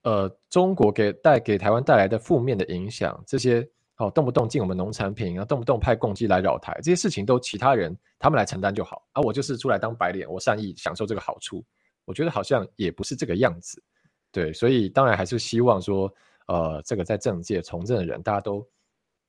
[0.03, 9.21] 呃，中国给带给台湾带来的负面的影响，这些哦，动不动进我们农产品啊，动不动派共机来扰台，这些事情都其他人他们来承担就好啊。
[9.21, 11.61] 我就是出来当白脸，我善意享受这个好处，
[12.05, 13.83] 我觉得好像也不是这个样子。
[14.31, 16.13] 对，所以当然还是希望说，
[16.47, 18.67] 呃，这个在政界从政的人，大家都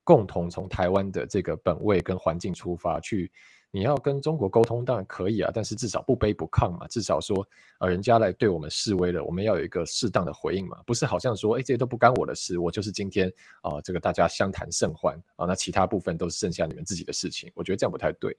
[0.04, 3.30] 共同从台湾的这个本位跟环境出发去。
[3.70, 7.46] 你要跟中国沟通当然可以啊，但是至少不卑不亢嘛，至少说，
[7.80, 13.30] 呃，人家来对我们示威了，我们要有一个适当的回应嘛，不是好像说，哎，这些都不干我的事，我就是今天
[13.60, 18.34] 啊，这个大家相谈甚欢啊，那其他部分都是剩下你们自己的事情，我觉得这样不太对。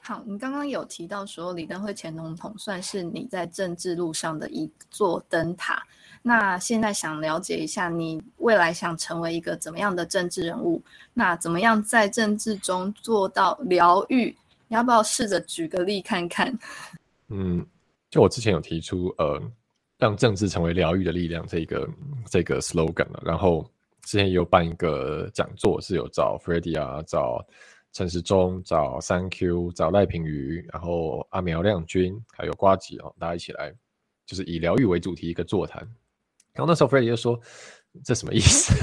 [0.00, 5.80] 好，你刚刚有提到说李登辉前总统算是你在政治路上的一座灯塔，
[6.22, 10.82] 那现在想了解一下，你未来想成为一个怎么样的政治人物？
[11.14, 14.36] 那怎么样在政治中做到疗愈？
[14.66, 16.52] 你要不要试着举个例看看？
[17.28, 17.64] 嗯，
[18.10, 19.40] 就我之前有提出，呃，
[19.98, 21.88] 让政治成为疗愈的力量这个
[22.28, 23.22] 这个 slogan 了。
[23.24, 23.64] 然后
[24.02, 27.44] 之前也有办一个讲座，是有找 f r e d d y 啊，找
[27.92, 33.74] 陈时中，找三 Q，找赖品瑜，然后阿苗亮君，还有瓜吉哦，大家一起来，
[34.24, 35.82] 就是以疗愈为主题一个座谈。
[36.54, 37.38] 然后那时候 f r e d d y 就说
[38.02, 38.74] ：“这什么意思？”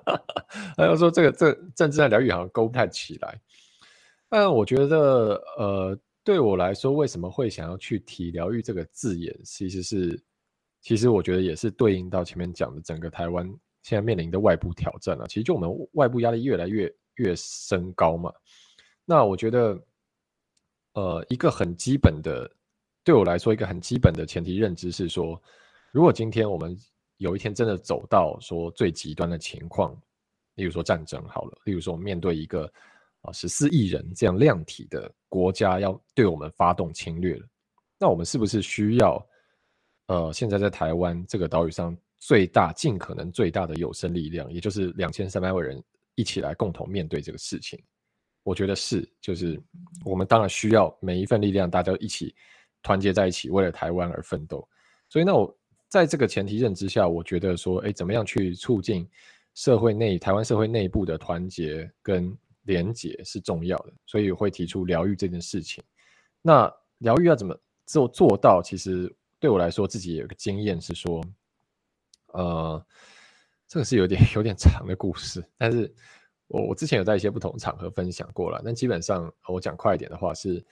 [0.76, 3.40] 他又说：“这个这政治上疗愈好像勾不太起来。”
[4.28, 10.22] 但我觉得，呃，对我来说，为什么会想要去提“疗愈”这个字眼，其实是，
[10.82, 13.46] 其实我觉得也是对应到前面讲的整个台湾
[13.82, 15.26] 现在面临的外部挑战了。
[15.28, 18.32] 其实就我们外部压力越来越越升高嘛。
[19.04, 19.78] 那我觉得，
[20.94, 22.50] 呃，一个很基本的，
[23.04, 25.40] 对我来说，一个很基本的前提认知是说，
[25.92, 26.76] 如果今天我们
[27.18, 29.94] 有一天真的走到说最极端的情况，
[30.54, 32.72] 例如说战争好了，例如说我们面对一个。
[33.22, 37.44] 啊，十四亿人这样量体的国家要对我们发动侵略了，
[37.98, 39.26] 那我们是不是需要，
[40.06, 45.82] 呃，现在在台湾这个岛屿上最大、尽可能最大的有生力量，也就是两千三百万人
[46.16, 47.80] 一起来共同面对这个事情？
[48.42, 49.62] 我觉得是，就是
[50.04, 52.34] 我们当然需要每一份力量，大家一起
[52.82, 54.68] 团结在一起，为了台湾而奋斗。
[55.08, 55.56] 所以，那我
[55.88, 59.08] 在这个前提认知下，我觉得说，哎，怎么样去促进
[59.54, 62.36] 社会内台湾社会内部的团结跟。
[62.66, 65.84] 连结是重要的，所以会提出疗愈这件事情。
[66.42, 68.60] 那疗愈要怎么做做到？
[68.60, 71.24] 其实对我来说，自己有个经验是说，
[72.32, 72.86] 呃，
[73.68, 75.92] 这个是有点 有点长的故事，但是
[76.48, 78.60] 我我之前有在一些不同场合分享过了。
[78.64, 80.64] 但基本上我讲快一点的话是，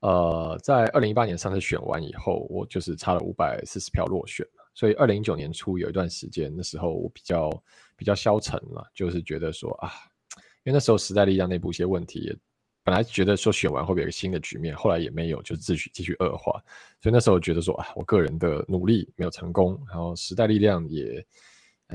[0.00, 4.70] 呃，在二零一八年上次选完以后，我就是差了五百四十票落选了。
[4.74, 7.50] 所以二零一九年初有一段时间，那时候我比较
[7.96, 9.90] 比较消沉了，就是觉得说啊。
[10.64, 12.34] 因为那时候时代力量内部一些问题，
[12.84, 16.52] 本来觉得说选完会不会有个新的局面，后来也没有，就继续继续恶化。
[17.00, 21.26] 所以那时候觉得说啊，我个人的努力没有成功，然后时代力量也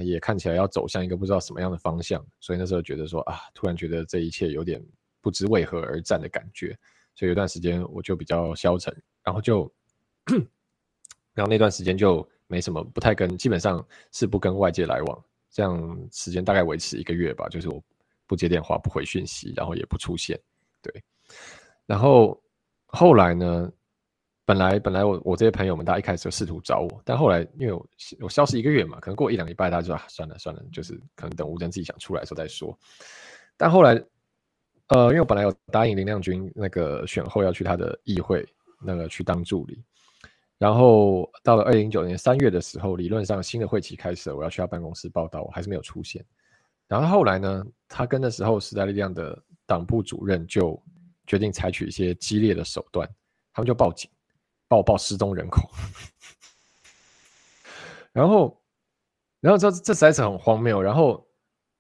[0.02, 2.26] 也看起来要走向一个不知道什么样的方向。
[2.40, 4.84] 所以那时候觉得说啊，突然觉得这一切有点
[5.22, 6.78] 不知为何而战的感觉。
[7.16, 9.72] 所以有段时间我就比较消沉，然后就，
[11.34, 15.26] 然后那段时间就没什么，不太跟，基本上是不跟外界来往。
[15.50, 17.84] 这样时间大概维持一个月吧，就是我。
[18.30, 20.38] 不接电话，不回讯息，然后也不出现，
[20.82, 21.02] 对。
[21.86, 22.38] 然后
[22.88, 23.72] 后来呢？
[24.48, 27.86] 本来本来我我这些朋友们，大家一开始就试图找我，但后来因为我
[28.22, 32.74] 我消失一个月嘛，可能过一两礼拜，大家就啊算了算了，就是可能等吴征自己想出来的时候再说。
[33.58, 34.02] 但后来，
[34.88, 38.48] 呃，因为我本来有答应林亮君那个选后要去他的议会
[38.82, 39.84] 那个去当助理，
[40.58, 46.26] 然后到了二零一九年三月的时候，理论上新的会期开始了，我要去他办公室报道，我还是没有出现。
[46.88, 50.82] 然后后来呢，他跟那时候时代力量的党部主任就
[51.26, 53.06] 决定采取一些激烈的手段，
[53.52, 54.10] 他们就报警，
[54.68, 55.70] 报报失踪人口。
[58.12, 58.62] 然后，
[59.40, 60.82] 然后这这实在是很荒谬。
[60.82, 61.28] 然后，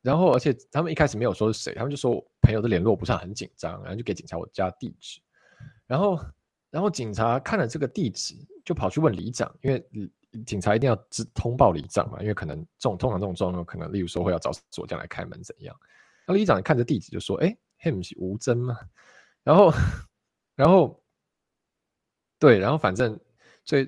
[0.02, 5.20] 然后而且他们一开始没有说是谁，他们就说朋友的联络不上，很紧张，然后就给警察我家地址。
[5.88, 6.20] 然后，
[6.70, 9.84] 然后警察看了这个地址，就跑去问里长，因为
[10.46, 15.76] 警察一定要知通报里长嘛，因为可能这种通常这种状况，可能例如说会要找锁匠来开门怎样，
[16.26, 18.78] 然后里长看着地址就说：“哎，him 是吴征吗？”
[19.44, 19.74] 然后，
[20.56, 21.02] 然后，
[22.40, 23.20] 对，然后反正
[23.64, 23.88] 所以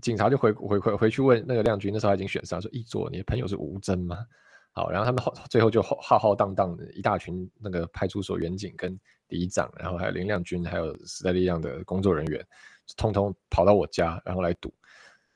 [0.00, 4.18] 警察就回回回回去问那个亮君，那时候他已经选上，说：“一座，你的朋友是吴征吗？”
[4.72, 12.46] 好，然后他们后最后就浩浩荡荡的一大群那个派出所员警跟里长，然后还有林亮君，还有时代力量的工作人员，
[12.96, 14.72] 通通跑到我家，然后来堵。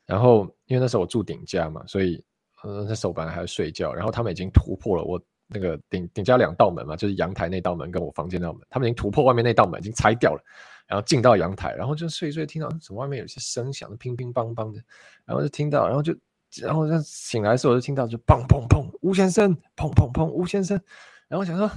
[0.06, 2.24] 然后因为那时候我住顶家嘛，所以
[2.62, 10.40] 呃那时候本来还在睡觉，然后他们已经突破了我那个顶顶家两道门嘛，就是阳台那道门跟我房间那道门，他们已经突破外面那道门，已经拆掉了，
[10.86, 14.82] 然后进到阳台，然后就睡睡，听到怎么外面有些声响，乒乒乓乓的，
[15.24, 16.14] 然后就听到，然后就。
[16.62, 20.80] 然后就醒来的时候，就听到就砰砰砰，吴先生，砰砰砰，吴先生。
[21.26, 21.68] 然后想说，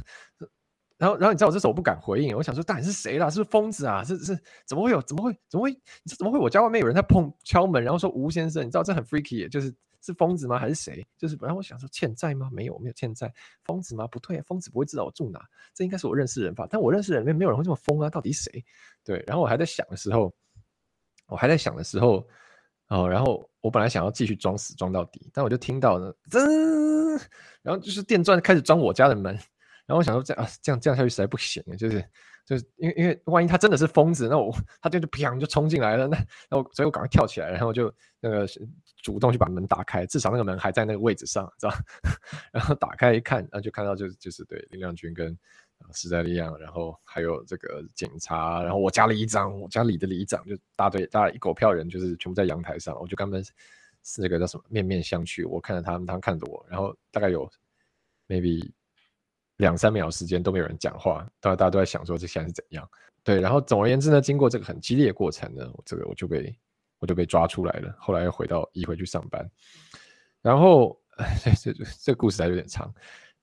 [1.00, 3.28] 然后然后你知道我这时候不敢回应，我想说到底是谁啦？
[3.28, 4.04] 是不是疯子啊？
[4.04, 5.02] 是是怎么会有？
[5.02, 5.72] 怎么会怎么会？
[5.72, 6.38] 你怎么会？
[6.38, 10.58] 我家外面有人在碰敲门，然后说吴先生，你知道这很 freaky，就是是疯子吗？
[10.58, 11.06] 还是谁？
[11.18, 12.50] 就是本来我想说欠债吗？
[12.52, 13.34] 没有，没有欠债。
[13.64, 14.08] 疯子吗？
[14.08, 15.40] 不对，疯子不会知道我住哪，
[15.74, 16.68] 这应该是我认识的人吧？
[16.70, 18.10] 但我认识的人里面没有人会这么疯啊！
[18.10, 18.64] 到底谁？
[19.04, 19.24] 对。
[19.28, 20.34] 然后我还在想的时候，
[21.28, 22.28] 我还在想的时候。
[22.90, 27.22] 哦，然后我本来想要继续装死装到底，但我就听到了，噔，
[27.62, 29.38] 然后就是电钻开始装我家的门，
[29.88, 32.06] 然后我想说这样啊，这样这样下去实在不行，就是
[32.46, 36.18] 就是因为因为万一他真的是疯子，那我他就就砰就冲进来了，那
[36.52, 38.46] 那我所以我赶快跳起来，然后就那个
[39.02, 41.74] 主动去把门打开，至少那个门还在那个位置上，知道？
[42.54, 45.36] 然后打开一看，然后就看到就就是对林亮君跟。
[45.94, 53.46] 时代力量，然后还有这个警察，然后我家里一张，我家里的里长就大队，大一狗票人，就是全部在阳台上，我就跟他们
[54.02, 57.48] 四个叫什么面面相觑，我看着他们，他们看着我，然后大概有
[58.28, 58.68] maybe
[59.58, 62.90] 两三秒时间都没有人讲话，大家大家都在想说这现在是怎样？
[63.24, 66.58] 对，然后总而言之呢，经过这个很激烈的过程呢，我这个我就被
[67.00, 69.50] 我就被抓出来了，后来又回到议会去上班，
[70.42, 71.00] 然后
[71.62, 72.94] 这这这故事还有点长。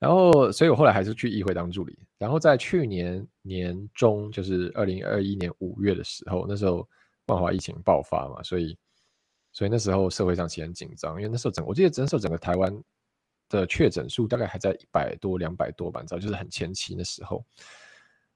[0.00, 1.98] 然后，所以我后来还是去议会当助理。
[2.18, 6.86] 然后在去年年中，就是二零二一年五月的时候，那时候
[7.26, 8.76] 万华疫情爆发嘛，所以，
[9.52, 12.76] 所以那时候社会上其实很紧张，因为那时候整，我记得那时候整个台湾
[13.48, 17.44] 的确诊数大概还在一百多、两百多吧，你知道，就是很前期的时候。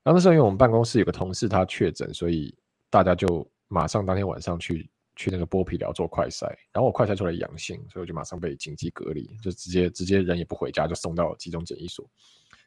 [0.03, 2.57] 然后那时候，因为我们办公室有个同事他确诊，所以
[2.91, 4.91] 大家就马上当天晚上去。
[5.21, 12.09] 去那个剥皮寮做快筛，然后我快筛出来阳性，所以我就马上被紧急隔离，就直接直接人也不回家，就送到集中检疫所。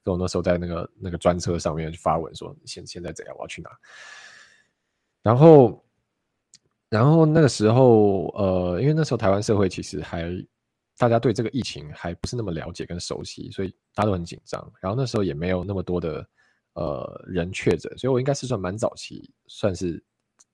[0.03, 3.69] 所以我那时候在那个那个专车上面就发文说现现在怎样，我要去哪。
[5.23, 5.81] 然后，
[6.89, 10.23] 然后那个时候，呃，因为那时候台湾社会其实还
[11.01, 14.71] 大家对这个疫情还不是那么了解跟熟悉，所以大家都很紧张。
[14.79, 16.29] 然后那时候也没有那么多的
[16.73, 20.01] 呃人确诊，所以我应该是算蛮早期，算是。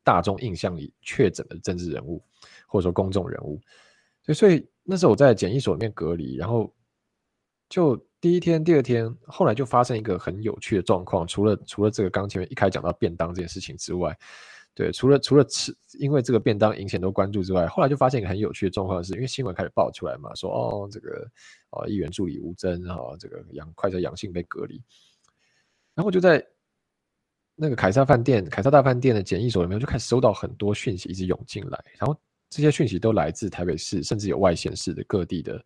[0.03, 2.23] 大众印象里确诊的政治人物，
[2.65, 3.59] 或者说公众人物，
[4.23, 6.73] 所以所以那时候我在检疫所里面隔离，然后
[7.67, 11.27] 就第一天、第二天，后来就发生一个很有趣的状况。
[11.27, 14.17] 除了除了这个刚前面一开讲到便当这件事情之外，
[14.77, 21.27] 对，除了除了吃，因为这个便当引起很多关注之外，后来就发现一个很有趣的状况，是因为新闻开始爆出来嘛，说哦这个
[21.71, 24.79] 哦议员助理吴征哈这个阳快测阳性被隔离，
[25.95, 26.45] 然后就在。
[27.59, 31.85] 那个凯撒饭店、凯撒大饭店的检疫所里面就开始收到很多讯息，一直涌进来。
[31.97, 32.15] 然后
[32.51, 35.59] 这些讯息都来自台北市，甚至有外县市的各地的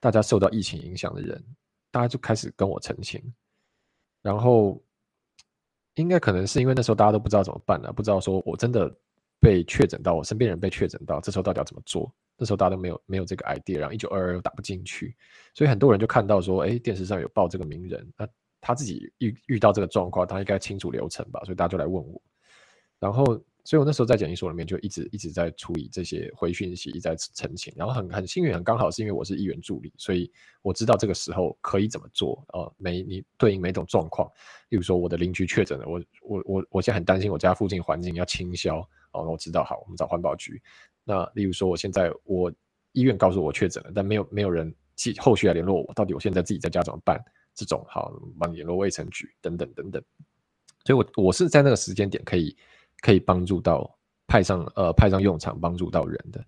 [0.00, 1.42] 大家受到疫情影响的人，
[1.90, 3.18] 大家就开始跟我澄清。
[4.20, 4.78] 然后
[5.94, 8.94] 应该可能是因为那时候大家都不知道怎么办了，不知道说我真的
[9.40, 12.12] 被确诊到，我身边人被确诊到，这时候到底要怎么做？
[12.36, 15.16] 那时候大家都没有没有这个 idea，然后一九二二又打不进去，
[15.54, 18.28] 所以很多人就看到说，哎，电视上有报这个名人，那。
[18.62, 22.20] 他自己遇遇到这个状况，他应该清楚流程吧，所以大家就来问我。
[22.98, 27.72] 然后，所以我那时候在检疫所里面就一直一直在处理这些回讯息，一直在澄清。
[27.76, 30.28] 然后很很幸运，很刚好是因为我是议员助理，所以
[30.62, 32.44] 我知道这个时候可以怎么做。
[32.48, 34.28] 呃，每你对应每种状况，
[34.70, 38.80] 例如说我的邻居确诊了，我我我我现在很担心我家附近环境要清消
[39.12, 40.60] 哦，我知道好，我们找环保局。
[41.04, 42.52] 那例如说我现在我
[42.90, 47.22] 医院告诉我确诊了，但没有没有人继后续来联络我，到底我现在自己在家怎么办？
[47.54, 50.02] 这种好帮你联络卫生局等等等等，
[50.84, 52.56] 所以我我是在那个时间点可以
[53.00, 56.44] 可以帮助到派上呃派上用场帮助到人的，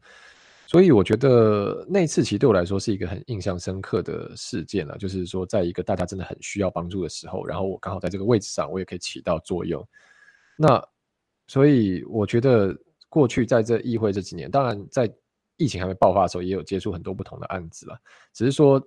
[0.66, 9.86] 所以我觉得那次其实对我来说是一个很印象深刻的事件了，就是说在一个大家真的很需要帮助的时候，然后我刚好在这个位置上，我也可以起到作用。
[10.56, 10.82] 那
[11.46, 12.76] 所以我觉得
[13.08, 15.12] 过去在这议会这几年，当然在
[15.56, 17.98] 疫情还没爆发的时候，也有接触很多不同的案子了，
[18.32, 18.82] 只是说。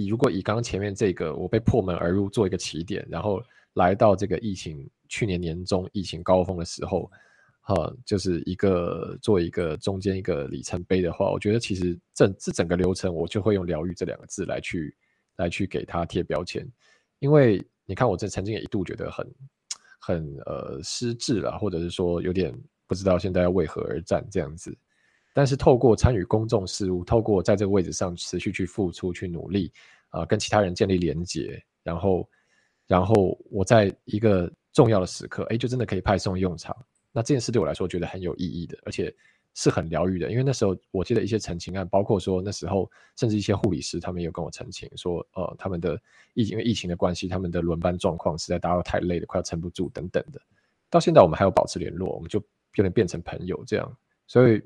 [0.00, 3.42] 以如果以刚刚前面这个我被破门而入做一个起点，然后
[3.74, 7.10] 来到这个疫情去年年中疫情高峰的时候，
[7.60, 14.94] 哈，就是一个做一个中间一个里程碑的话，我觉得其实这这整个流程我就会用疗愈这两个字来去
[15.36, 16.66] 来去给他贴标签，
[17.18, 19.34] 因为你看，我这曾经也一度觉得很
[20.00, 22.54] 很呃失智了，或者是说有点
[22.86, 24.76] 不知道现在要为何而战这样子。
[25.34, 29.72] 但是透过参与公众事务，透过在这个位置上持续去付出、去努力，
[30.08, 32.28] 啊，跟其他人建立连结，然后，
[32.88, 36.76] 然后我在一个重要的时刻，哎，就真的可以派上用场。
[37.12, 39.14] 那这件事对我来说，觉得很有意义的，而且
[39.54, 40.30] 是很疗愈的。
[40.30, 46.00] 因为那时候我记得一些陈情案，包括说那时候甚至一些护理师，他们有跟我澄清说，呃，他们的
[46.34, 50.40] 疫因为疫情的关系，他们的轮班状况实在达到太累了，快要撑不住等等的。
[50.90, 52.38] 到现在我们还有保持联络，我们就
[52.74, 53.96] 有点变成朋友这样，
[54.26, 54.62] 所以。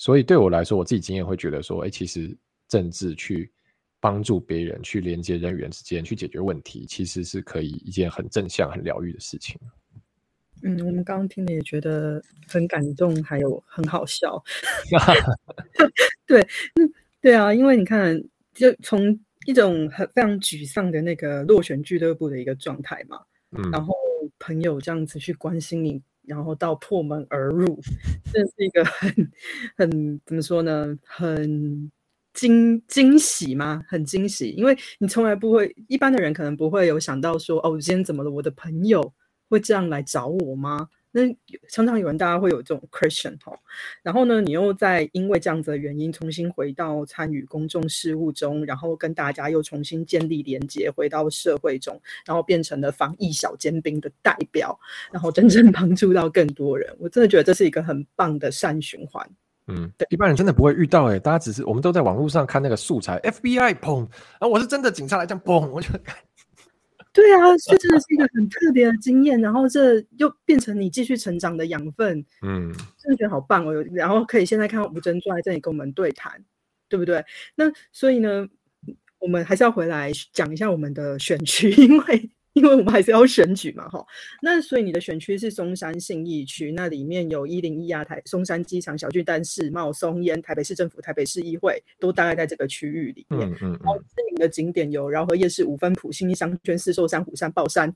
[0.00, 2.32] 所以对我来说，我自己经验会觉得说，哎，其实
[2.68, 3.52] 政治去
[4.00, 9.58] 帮助别人，去连接人与人之间，去解决问题，其实是可以一件很正向、很疗愈的事情。
[10.62, 14.42] 嗯，我们刚刚听了也觉得很感动，还有很好笑。
[16.26, 16.40] 对，
[16.74, 18.20] 嗯，对啊，因为你看，
[18.54, 23.20] 就从一种很非常沮丧的那个落选俱乐部的一个状态嘛，
[23.56, 23.94] 嗯，然后
[24.38, 26.02] 朋友这样子去关心你。
[26.28, 27.80] 然后到破门而入，
[28.30, 29.10] 这是一个很
[29.78, 30.94] 很怎么说呢？
[31.02, 31.90] 很
[32.38, 33.82] 惊惊喜吗？
[33.88, 38.30] 很惊喜，因为你从来不会，一般的人可能不会有想到说，哦，今天怎么了？
[38.30, 39.12] 我的朋友
[39.48, 40.88] 会这样来找我吗？
[41.10, 41.22] 那
[41.68, 43.58] 常常有人大家会有这种 question 哈，
[44.04, 54.78] 然后呢，你又在因为这样子的原因重新回到参与公众事务中，然后跟大家又重新建立连接，回到社会中，然后变成了防疫小尖兵的代表，
[55.10, 56.94] 然后真正 帮助到更多人。
[57.00, 59.28] 我真的觉得这是一个很棒的善循环。
[59.68, 65.88] 嗯，对，一般人真的不会遇到哎，大家只是我们都在网络上看那个素材，FBI 砰，然后我是真的警察来讲砰，我就。
[67.12, 73.74] 对啊，这真的是一个很特别的经验，然后这又变成你继续成长的养分，嗯，真的觉得好棒哦。
[73.92, 76.32] 然后可以现在看到吴珍坐在这里跟我们对谈，
[76.88, 77.24] 对不对？
[77.56, 78.46] 那所以呢，
[79.18, 82.30] 我们还是要回来讲一下我们的选区，因为。
[82.58, 84.04] 因为我们还是要选举嘛，哈，
[84.42, 93.48] 那所以你的选区是松山信义区，那里面有一零一啊台、松山机场、小巨蛋、世贸、松烟、台北市政府、台北市议会，都大概在这个区域里面。
[93.48, 93.70] 嗯嗯。
[93.70, 97.94] 然后知名的景点有饶河夜市、五分埔、新义商圈、四寿山、虎山、豹山，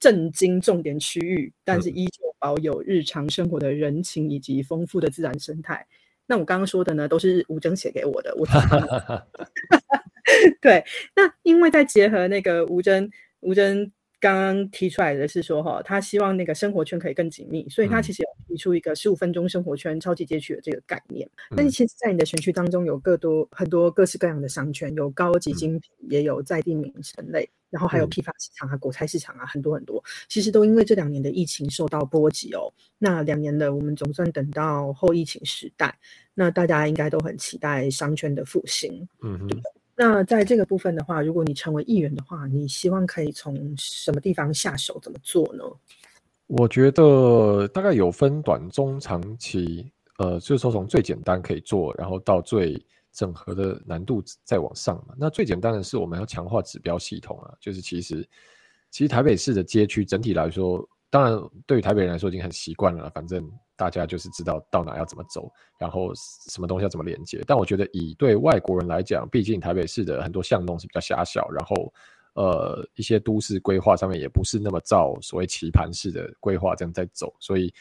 [0.00, 5.86] 震惊重点区域，但是依旧保有日常生活的人情以及丰富的自然生态。
[6.26, 8.34] 那我刚刚说的呢，都是吴征写给我的。
[8.36, 8.44] 我
[10.60, 10.84] 对，
[11.14, 13.08] 那因为在结合那个吴征，
[13.38, 13.92] 吴征。
[14.20, 21.26] 刚刚提出来的是说，哈，他希望那个生活圈可以更紧密，所以他其实有提出一个十五分钟生活圈超级街区的这个概念。
[21.56, 30.04] 但是其实，在你的选区当中，有更多很多各式各样的商圈，有高级精品，也有在地名城类，然后还有批发市场啊、果菜市场啊，很多很多。
[30.28, 32.70] 其实都因为这两年的疫情受到波及哦。
[32.98, 35.98] 那两年的我们总算等到后疫情时代，
[36.34, 39.08] 那大家应该都很期待商圈的复兴。
[39.22, 39.48] 嗯哼。
[40.02, 44.98] 那在这个部分的话，如果你成为议员的话，你希望可以从什么地方下手？
[45.02, 45.62] 怎么做呢？
[46.46, 52.82] 我觉得大概有分短、中、长期，呃，就是说从最简单可以做，然后到最
[53.12, 55.14] 整合的难度再往上嘛。
[55.18, 58.26] 那最简单的是我们要强化指标系统啊，就是其实
[58.90, 63.46] 其实台北市的街区整体来说，当然对于台北人来说已经很习惯了，反正。
[63.80, 67.42] 大家就是知道到哪要怎么走，然后什么东西要怎么连接。
[67.46, 71.90] 但我觉得以对外国人来讲，毕竟台北市的很多巷弄是比较狭小，然后
[72.34, 77.72] 呃一些都市规划上面也不是那么照所谓棋盘式的规划这样在走，所以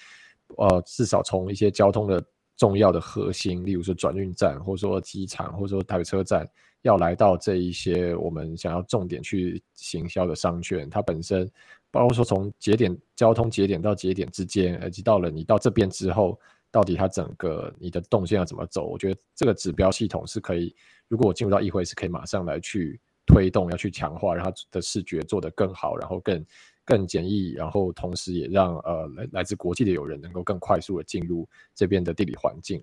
[0.56, 2.24] 呃至少从一些交通的
[2.56, 6.50] 重要的核心，例如说转运站，或者说机场，或者说台北车站，
[6.84, 11.52] 要来到这一些我们想要重点去行销的商圈，它本身。
[11.92, 18.86] 包括说从节点交通节点到节点之间，以及到了你到这边之后，到底它整个你的动线要怎么走？
[18.86, 20.76] 我觉得这个指标系统是可以，
[21.08, 26.46] 如果我进入到议会，是可以马上来去推动，要去强化，让它的视觉做得更好，然后更
[26.86, 32.80] 更简易，然后同时也让呃来来自国际的友人能够更快速的进入这边的地理环境，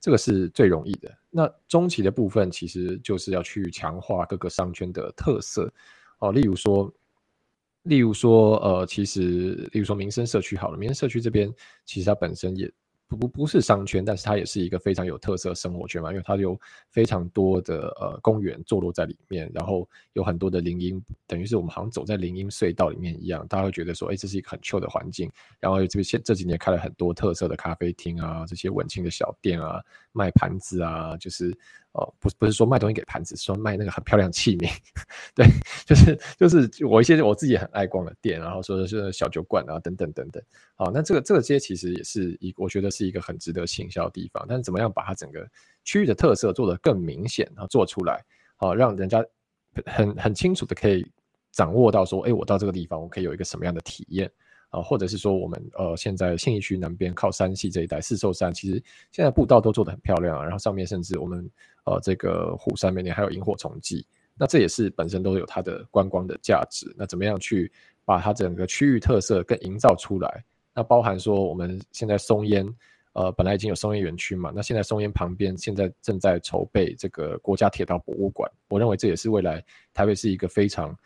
[0.00, 1.16] 这个是最容易的。
[1.30, 5.72] 那中期的部分其实就是要去强化各个商圈的特色
[6.18, 6.92] 哦，例如说。
[7.84, 11.50] 例如说，呃，其实，例如说民生社区好了，民生社区这边
[11.86, 12.70] 其实它本身也
[13.06, 16.58] 不不不是商圈，但是它也是一个非常有特色生活圈嘛，因为它有
[16.90, 25.30] 非常多的呃公园坐落在里面，然后有很多的林荫，等于是我们好像走在林荫隧道里面一样，大家会觉得说，哎，这是一个很 chill 的环境。
[25.58, 29.80] 然后这边现这几年开了很多特色的咖啡厅啊，这些文青的小店啊，
[30.12, 31.56] 卖盘子啊，就是。
[31.92, 34.70] 哦，不不是说卖东西给盘子，说卖那个很漂亮器皿，
[35.34, 35.46] 对，
[35.86, 40.42] 就是就是我一些我自己很爱逛的店，然后说是小酒馆啊等等等等。
[40.76, 44.44] 好，那这个这个些其实也是一，我觉得是一个很值得行销的地方。
[44.48, 45.48] 但是怎么样把它整个
[45.82, 48.22] 区域的特色做得更明显，然后做出来，
[48.56, 49.24] 好让人家
[49.86, 51.04] 很很清楚的可以
[51.50, 54.30] 掌握到说，哎，我到这个地方我可以有一个什么样的体验
[54.68, 54.80] 啊？
[54.82, 58.74] 或者是说，我们呃现在信义区南边靠山系这一带四兽山，其实
[59.10, 61.50] 现在步道都做得很漂亮，然后上面甚至我们
[61.88, 66.94] 呃这个虎山每年还有萤火虫季，那这也是本身都有它的观光的价值。
[66.98, 67.72] 那怎么样去
[68.04, 70.44] 把它整个区域特色更营造出来？
[70.74, 72.66] 那包含说我们现在松烟。
[73.14, 78.48] 呃，本来已经有松烟园区嘛，那现在松烟旁边现在正在筹备这个国家铁道博物馆。
[78.68, 80.96] 我认为这也是未来台北是一个非常，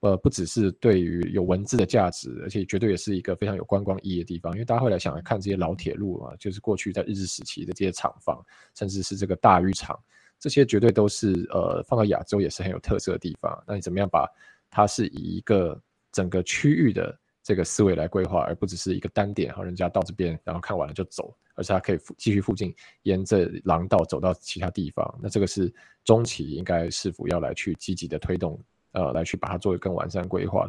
[0.00, 4.52] 呃，不只是对于有文字的价值，而且绝对也是一个非常有观光意义的地方。
[4.52, 9.98] 因为大家会来想来看这些老铁路啊，就是过去在日治时期的这些厂房，甚至是这个大浴场，
[10.42, 13.62] 这些绝对都是呃放到亚洲也是很有特色的地方。
[13.64, 14.28] 那你怎么样把
[14.68, 15.80] 它是以一个
[16.10, 21.32] 整个区域的这个思维来规划，而不只是一个单点，和人家到这边然后看完了就走。
[21.54, 25.72] 而且它可以继续附近沿着廊道走到其他地方，那这个是
[26.02, 28.58] 中期应该是否要来去积极的推动，
[28.92, 30.68] 呃，来去把它作为更完善规划。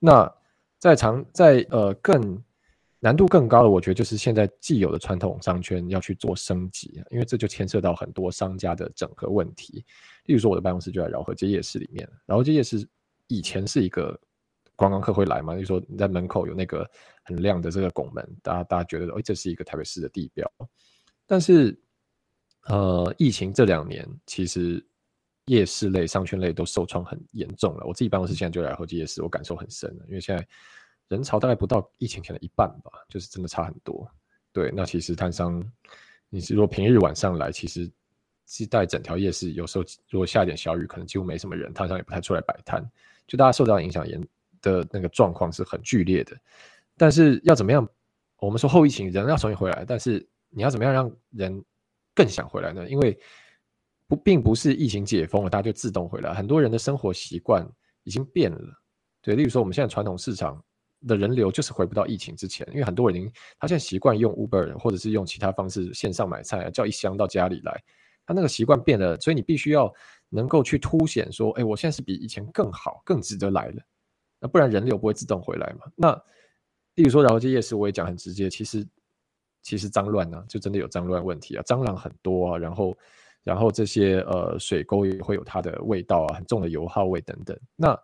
[0.00, 0.28] 那
[0.78, 2.42] 在长在呃更
[3.04, 9.84] 难度更高的，我觉得就是现在既有的传统商圈要去做升级，因为这就牵涉到很多商家的整合问题。
[10.24, 12.88] 例如说，我的办公室就在饶河街夜市里面，饶河街夜市
[13.26, 14.18] 以前是一个。
[14.76, 15.54] 观光客会来嘛？
[15.54, 16.84] 就是说你在门口有那个
[17.22, 20.50] 很亮的这个拱门，大家大家觉得，哎，这是一个台北市的地标。
[21.28, 21.80] 但是，
[22.66, 24.84] 呃，疫情这两年，其实
[25.46, 27.86] 夜市类、商圈类都受创很严重了。
[27.86, 30.44] 我自己办公室现在就来后街夜市，我感受很深因为现在
[31.08, 34.08] 人潮大概不到疫情前的一半吧，就是真的差很多。
[34.52, 35.62] 对，那其实摊商，
[36.28, 37.90] 你是如果平日晚上来，其实
[38.46, 42.84] 是带整条夜市，有时候如果下一点小雨，可能几乎没什么人，摊商也不太出来摆摊，
[43.26, 44.20] 就大家受到影响严。
[44.64, 46.34] 的那个状况是很剧烈的，
[46.96, 47.86] 但是要怎么样？
[48.38, 51.62] 我们说后疫情人要重新回来，但是你要怎么样让人
[52.14, 52.88] 更想回来呢？
[52.88, 53.14] 因为
[54.06, 57.62] 不并不是疫情解封了，大家就自动回来，很多人的生活习惯
[58.04, 58.82] 已经变了。
[59.20, 60.64] 对，例如说我们现在传统市场
[61.06, 67.82] 的人流就是回不到疫情之前，因为很多人已经他现在习惯用 Uber 或者是用其他方式线上买菜，叫一箱到家里来，
[68.26, 69.92] 他那个习惯变了，所以你必须要
[70.28, 73.82] 能够去凸显说，哎，我现在是比以前更好、更值得来了。
[74.40, 75.86] 那不然人流不会自动回来嘛？
[75.94, 76.12] 那
[76.96, 78.86] 例如说，饶河街夜市，我也讲很直接，其实
[79.62, 82.96] 其实脏乱呢，就真的有脏乱问题啊，蟑螂很多啊，然后
[83.42, 87.58] 然后这些呃水沟也会有它的味道啊，很重的油耗味等等。
[87.74, 87.98] 那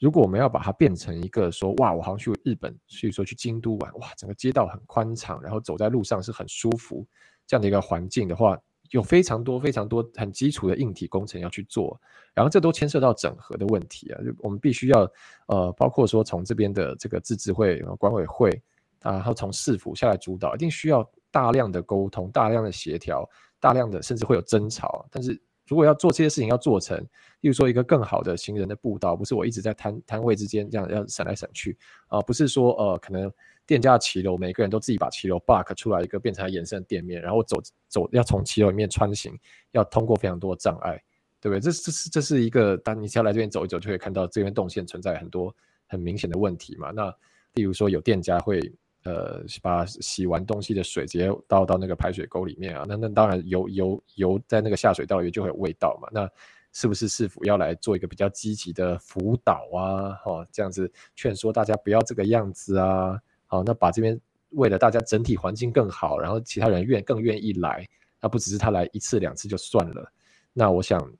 [0.00, 7.06] 如果我们要把它变成一个说，哇，我好像去日本，所以说去京都玩，哇，整个街道很宽敞，然后走在路上是很舒服
[7.46, 8.58] 这样的一个环境的话。
[8.90, 11.96] 有非常多非常多很基础的硬体工程要去做，
[12.34, 15.08] 然后这都牵涉到整合的问题啊，就我们必须要
[15.46, 18.60] 呃，包括说从这边的这个自治会、管委会，
[19.00, 23.24] 然后从市府下来主导，一定需要大量的沟通、大量的协调、
[23.60, 25.06] 大量的甚至会有争吵。
[25.08, 25.40] 但是
[25.70, 26.98] 如果要做这些事情要做成，
[27.40, 33.32] 例如说一个更好的行人的步道，不是我一直在摊摊位之间这样要闪来闪去啊，不是说呃可能。
[33.66, 37.56] 店家的骑楼，每个人都自己把骑楼 bug 出来一个变成延伸店面，然后走
[37.86, 39.32] 走要从骑楼里面穿行，
[39.70, 41.00] 要通过非常多的障碍，
[41.40, 41.60] 对不对？
[41.60, 45.54] 这这是这是一个，当你只要来这边走一走，就会看到这边动线存在很多
[45.86, 46.90] 很明显的问题嘛。
[46.90, 47.14] 那
[47.54, 48.60] 例如说有店家会
[49.04, 56.08] 呃把洗完东西的水直接倒到那个排水沟里面啊，那那当然油油油在那个下水道里就会有味道嘛。
[56.12, 56.28] 那
[56.72, 60.12] 是不是市府要来做一个比较积极的辅导啊？
[60.22, 63.18] 哈，这样子劝说大家不要这个样子啊？
[63.46, 64.20] 好，那把这边
[64.50, 67.84] 为了大家整体环境更好，然后其他人愿更愿意来，
[68.20, 70.12] 那不只是他来一次两次就算了。
[70.52, 71.12] 那我想，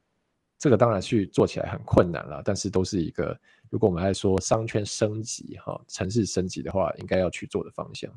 [0.57, 3.37] 这个当然去做起来很困难了，但是都是一个，
[3.71, 8.11] 如果我们来说商圈升级哈，城市升级的话，应该要去做的方向。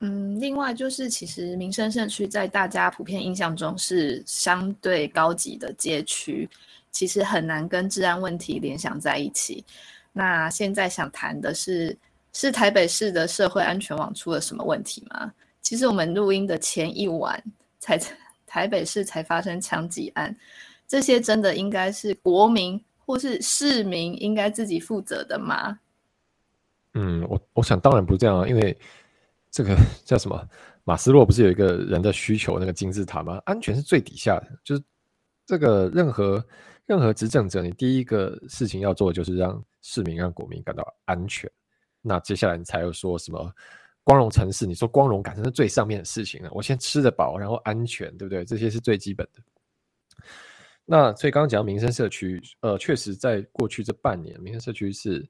[0.00, 6.48] 嗯，另外就是其实民生社区在大家普遍印象中是相对高级的街区，
[6.90, 9.62] 其实很难跟治安问题联想在一起。
[10.12, 11.96] 那现在想谈的是。
[12.38, 15.32] 是台北市的社会安全网出了什么问题吗？
[15.62, 17.42] 其实我们录音的前一晚
[17.78, 17.98] 才
[18.46, 20.36] 台北市才发生枪击案，
[20.86, 25.78] 这些真的应该是国民或是市民应该自己负责的吗？
[26.94, 28.76] 嗯，我我想当然不是这样啊，因为
[29.50, 30.46] 这个 叫什么
[30.84, 33.40] 马斯洛不是有一个人的需求那个金字塔吗？
[33.44, 34.82] 安全是最底下的，就是
[35.46, 36.44] 这个任何
[36.86, 41.50] 任何执政者，你第一个事情要做的就是让市民让国民感到安全。
[42.02, 43.52] 那接下来你才有说什么
[44.04, 44.66] 光荣城市？
[44.66, 46.50] 你说光荣感是最上面的事情了。
[46.52, 48.44] 我先吃得饱，然后安全，对不对？
[48.44, 49.40] 这些是最基本的。
[50.86, 55.28] 那所以刚刚讲民生社区，呃，确实在过去这半年，民生社区是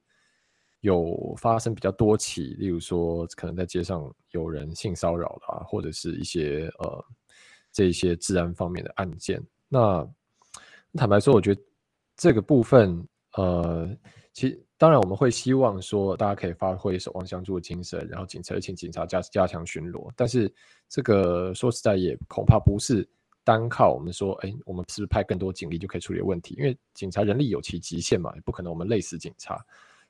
[0.79, 7.05] 有发生比较多起，例如说可能在街上有人性骚扰啦，或者是一些呃
[7.73, 9.43] 这一些治安方面的案件。
[9.67, 10.07] 那
[10.93, 11.61] 坦白说，我觉得
[12.15, 13.05] 这个部分。
[13.35, 13.87] 呃，
[14.33, 20.11] 其当然我们会希望说大家可以发挥守望相助的精神，然后警察请警察加加强巡逻。
[20.15, 20.51] 但是
[20.89, 23.07] 这个说实在也恐怕不是
[23.47, 26.53] 单靠我们说，哎，我们是不是派更多警力就可以处理问题？
[26.57, 29.57] 因为警察人力有其极限嘛，也不可能我们累死警察。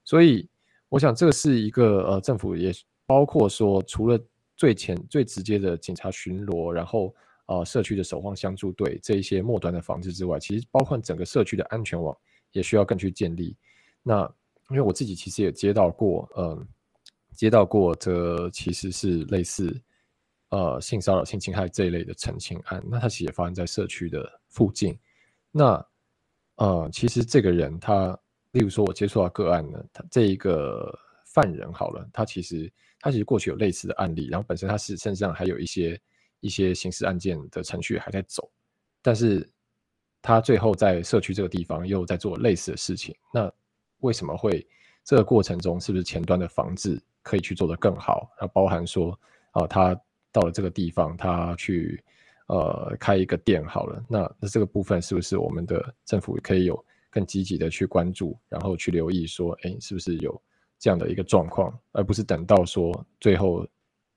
[0.04, 0.50] 所以
[0.90, 2.74] 我想这个是一个呃，政府也
[3.06, 4.20] 包括说，除了
[4.56, 7.14] 最前最直接的警察巡逻，然后
[7.46, 12.18] 呃社区的守望相助队这一些末端的防治之外，其实包括整个社区的安全网
[12.54, 13.56] 也需要更去建立。
[14.02, 14.24] 那
[14.72, 16.68] 因为我自己其实也接到过，嗯，
[17.36, 19.80] 接到过这其实是类似
[20.50, 24.98] 呃性骚扰、性侵害这一类的澄清案，那它其实也发生在社区的附近。
[25.52, 25.86] 那
[26.56, 28.18] 呃，其实这个人他，
[28.52, 30.92] 例如说我接触到个案呢，他这一个
[31.26, 32.72] 犯人好了，他其实。
[33.00, 36.02] 他其实过去有类似的案例，然后本身他是身上还有一些
[36.40, 38.50] 一些刑事案件的程序还在走，
[39.04, 39.48] 但是
[40.20, 43.16] 他最后在社区这个地方又在做类似的事情。
[43.32, 43.54] 那
[44.00, 44.68] 为什么会
[45.06, 48.28] 这个过程中是不是前端的防治可以去做得更好？
[48.42, 49.18] 那包含说
[49.52, 49.96] 啊，他
[50.38, 52.04] 到了这个地方，他去
[52.48, 60.40] 呃开一个店好了，那那这个部分是不是我们的政府可以有更积极的去关注，然后去留意说，哎，是不是有？
[60.80, 63.68] 这样的一个状况，而不是等到说最后，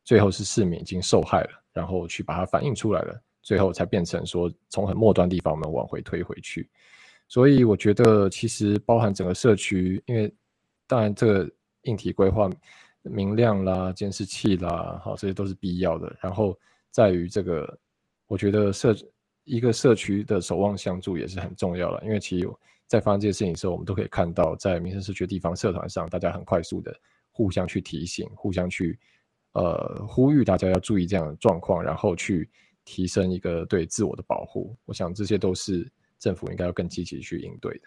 [0.04, 6.68] 最后是市民已经受害了，然后去把它反映出来了，最后才变成说从很末端地方我们往回推回去。
[7.28, 10.30] 所以我觉得其实包含整个社区，因为
[10.86, 11.50] 当然这个
[11.84, 12.50] 硬体规划、
[13.02, 16.16] 明亮啦、监视器啦，好这些都是必要的。
[16.20, 16.58] 然后
[16.90, 17.78] 在于这个，
[18.26, 18.94] 我觉得社
[19.44, 22.48] 一个社区的守望相助也是很重要的，因为其实。
[22.90, 26.92] 在发生这些事情的时候，我们都可以看到，在民生社区的地方社团上，大家很快速的
[27.30, 28.98] 互相去提醒，互相去
[29.52, 32.50] 呃呼吁大家要注意这样的状况，然后去
[32.84, 34.76] 提升一个对自我的保护。
[34.86, 35.88] 我想这些都是
[36.18, 37.86] 政府应该要更积极去应对的。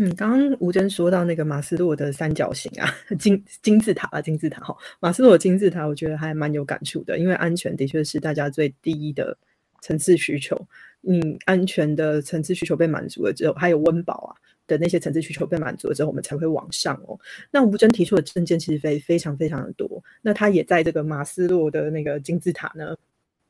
[0.00, 2.88] 嗯，刚刚吴真说到那个马斯洛的三角形啊，
[3.18, 9.36] 金金字塔啊，金字塔哈，马斯洛的金字塔，我觉得还蛮有感触的，因为安全的确是大家最低的
[9.82, 10.56] 层次需求。
[11.00, 14.30] 你安全的层次需求被满足了之后，还有温饱啊
[14.68, 17.18] 的那些层次需求被满足了之后，我们才会往上哦。
[17.50, 22.96] 那吴真提出的证件其实非非常非常的多，那他也在这个马斯洛的那个金字塔呢，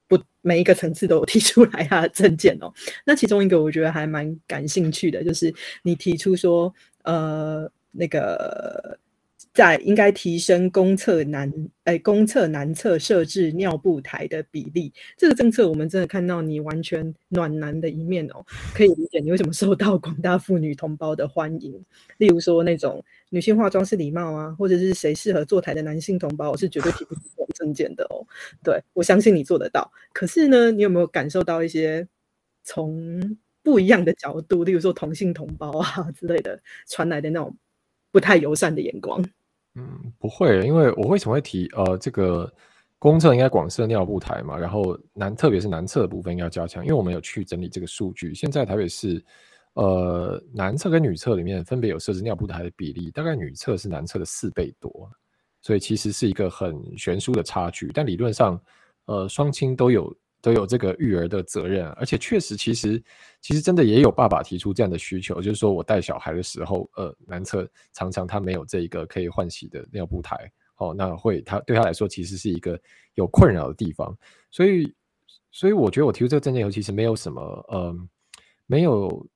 [0.09, 2.73] 不每一个层次都有提出来他的证件哦。
[3.05, 8.99] 那其中一个我觉得还蛮感兴趣的，就是你提出说，呃，那个。
[9.53, 11.53] 在应该提升公厕男，
[11.85, 14.93] 哎，公厕男厕设置尿布台的比例。
[15.17, 18.45] 这个政策我们真的看到你完全暖男的一面哦，
[18.75, 21.85] 可以理解你为什么受到广大妇女同胞的欢迎。
[22.19, 28.25] 例如说那种女性化妆是礼貌啊，或者是谁适合坐台的男性同胞，我是绝对提不出这种证件的哦。
[28.63, 29.91] 对我相信你做得到。
[30.13, 32.07] 可是呢，你有没有感受到一些
[32.63, 37.57] 从不一样的角度，例如说同性同胞啊之类的传来的那种
[38.13, 39.23] 不太友善的眼光？
[39.79, 42.53] 嗯，不会，因为我为什么会提呃这个
[42.99, 49.25] 公厕应该广设尿布台嘛，然后男特别是男厕的部分要加强，因为我们有去整理这个数据，现在台北市
[49.75, 55.11] 呃男厕跟女厕里面分别有设置尿布台的比例，大概女厕是男厕的四倍多，
[55.63, 58.61] 所以其实是一个很悬殊的差距，但理论上
[59.07, 60.15] 呃双亲都有。
[60.41, 63.03] 都有这个育儿的责任，而且确实，其实
[63.41, 72.81] 其实真的也有爸爸提出这样的需求，就是说我带小孩的时候，呃，男厕常常他没有这一个可以换洗的尿布台，哦，那会他对他来说其实是一个
[73.15, 74.17] 有困扰的地方，
[74.51, 74.95] 所以
[75.51, 77.97] 所以我觉得我提出这个证件以后，其实没有什么，呃，
[78.67, 79.29] 没有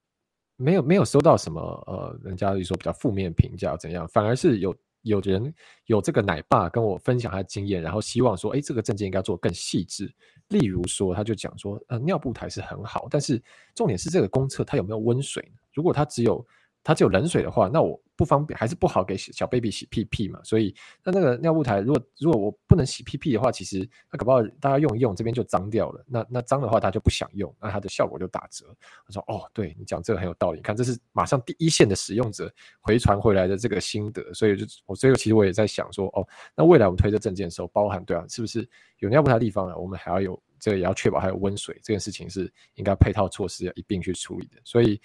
[0.57, 4.75] 没有没有收到什么，呃，人家就说比较负面评价怎样，反而是有。
[5.03, 5.53] 有人
[5.87, 10.13] 有这个奶爸跟我分享他的经验，然后希望说，哎，这个证件应该做更细致。
[10.49, 13.43] 例如说，他就讲说，呃，尿布台是很好，但是
[13.75, 15.43] 重点是这个公厕它有没有温水？
[15.73, 16.45] 如果它只有
[16.85, 20.41] 它只有冷水的话，那我不方便，还是不好给小 baby 洗屁屁嘛。
[20.43, 20.74] 所以，
[21.05, 26.05] 那那个尿布台，如果如果我不能洗屁屁的话，其实那搞不好大家用一用，这边就脏掉了。
[26.09, 28.66] 那那脏的话，他就不想用，那它的效果就打折。
[29.07, 30.59] 他说，哦，对你讲这个很有道理。
[30.59, 34.35] 你看，这是马上第一线的使用者回传回来的这个心得。
[34.35, 36.26] 所以就我所以其实我也在想说，哦，
[36.57, 38.68] 那未来我们推这证件的时候，包含对啊，是不是
[38.99, 39.78] 有尿布台地方呢？
[39.78, 44.61] 我们还要有这个，也要确保还有温水这件事情是应该配套措施要一并去处理的。
[44.64, 45.01] 所以。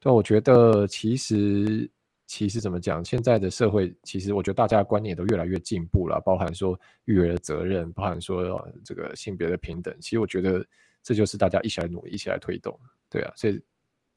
[0.00, 1.90] 对，我觉得其实
[2.26, 9.92] 其实怎么讲，现在的社会其实我觉得大家观念都越来越进步了，包含说育儿的责任，包含说这个性别的平等。
[10.00, 10.64] 其实我觉得
[11.02, 12.78] 这就是大家一起来努力，一起来推动。
[13.10, 13.60] 对啊，所以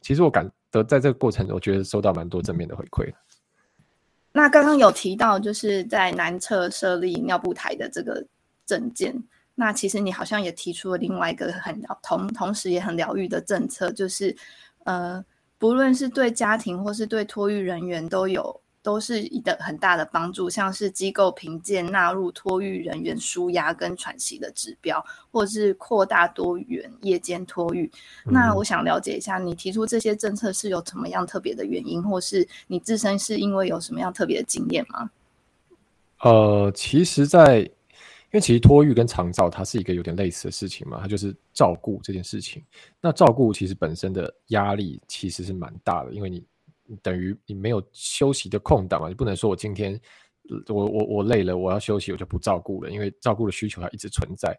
[0.02, 3.12] 其实我感得在这个过程，我觉得收到蛮多正面的回馈。
[4.32, 8.24] 那刚刚有提到就是在南侧设立尿布台的这个
[8.68, 9.16] 证件，
[9.56, 14.36] 那其实你好像也提出了另外一个很同同时也很疗愈的政策，就是
[14.84, 15.26] 呃。
[15.62, 18.60] 不论是对家庭或是对托育人员都有。
[18.84, 27.92] 都是一个很大的帮助，像是机构评鉴纳入托育人员舒压跟喘息的指标，或是扩大多元夜间托育。
[28.26, 35.12] 那我想了解一下，你提出这些政策是有什么样特别的原因，或是你自身是因为有什么样特别的经验吗？
[36.24, 37.70] 呃，其实，在
[38.32, 42.64] 因为其实托育跟长照它是一个有点类似的事情嘛，它就是照顾这件事情。
[43.02, 46.44] 那照顾其实本身的压力其实是蛮大的，因为你。
[47.02, 49.08] 等于你没有休息的空档嘛？
[49.08, 49.98] 你不能说我今天
[50.68, 54.54] 我我我累了，我要休息，我就不照顾了，因为照顾的需求它一直存在。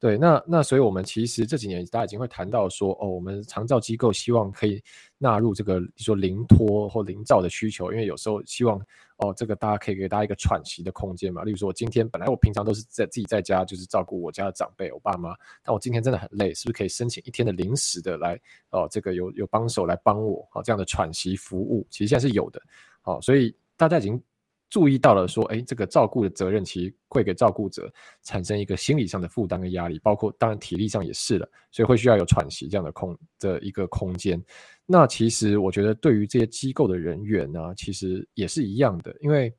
[0.00, 4.82] 对，那那所以我们其实这几年大家已经会谈到说，哦，我们长照机构希望可以
[5.18, 8.80] 纳入这个说零托或零照的需求，因为有时候希望
[9.16, 11.42] 哦，这个大家可以给大家一个喘息的空间嘛。
[11.44, 18.40] 例如说，我今天本来我平常都是在自己在家就是照顾我家的长辈，我爸妈，但我今天真的很累，是不是可以申请一天的临时的来
[18.70, 22.60] 哦，这个有有帮手来帮我哦，这样的喘息服务其实现在是有的。
[23.02, 24.22] 好，所以大家已经。
[24.70, 27.88] 注意到了，说，哎，这个照顾的责任其实会给照顾者
[28.24, 34.42] 产生一个心理上的负担跟压力，包括当然体力上也是了，所以会需要有喘息这样的空的一个空间。
[34.86, 39.52] 那其实我觉得对于这些机构的人员呢，其实也是一样的，因为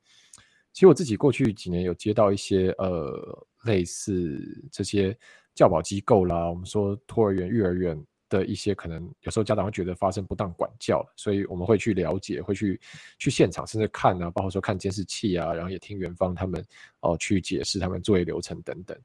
[0.74, 4.40] 其实我自己过去几年有接到一些呃类似
[4.72, 5.18] 这些
[5.54, 8.02] 教保机构啦，我们说托儿园、幼儿园。
[8.28, 12.78] 的一些可能，有时候家长会觉得发生不当管教，所以我们会去了解，会去
[13.20, 16.60] 去现场，甚至看啊，包括说看监视器啊，然后也听园方他们
[17.02, 18.98] 哦去解释他们作业流程等等。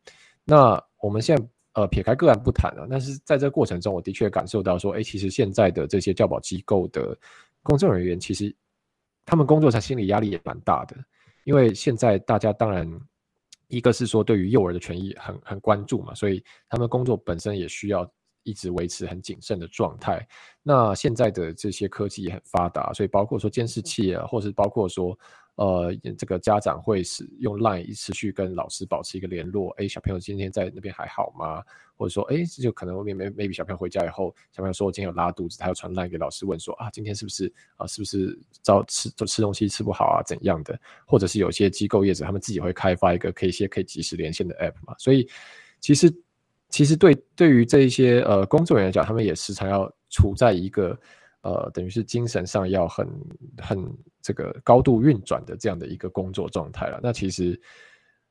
[0.43, 7.17] 那我们现在呃撇开个案不谈了，但是在这个过程中，我的确感受到说，哎，其实现在的这些教保机构的
[7.63, 8.55] 工作人员，其实
[9.25, 10.97] 他们工作上心理压力也蛮大的，
[11.45, 12.91] 因为现在大家当然
[13.69, 18.11] 一个是说对于幼儿的权益很很关注嘛，所以他们工作本身也需要。
[18.43, 20.27] 一直维持很谨慎的状态。
[20.63, 25.17] 那现在的这些科技也很发达，所以包括说监视器啊，或是包括说，
[25.57, 29.71] 呃，这个家长会使用 Line 持续跟老师保持一个联络。
[29.79, 31.63] 哎，小朋友今天在那边还好吗？
[31.97, 40.79] 或者说，哎，就可能后面 maybe 小朋友回家以后，小朋友说我今天有拉肚子，他要传 Line 给老师问说啊，今天是不是啊，是不是早吃就吃东西吃不好啊，怎样的？
[41.07, 44.95] 或者是有些机构业者他们自己会开发一个可以些可以及时连线的 App 嘛？
[44.99, 45.29] 所以
[45.81, 46.11] 其实。
[46.73, 50.97] 其实对对于这一些呃工作人员讲，他们也时常要处在一个
[51.43, 53.07] 呃等于是精神上要很
[53.59, 53.79] 很
[54.23, 57.01] 这个高度运转的这样的一个工作状态了。
[57.03, 57.61] 那其实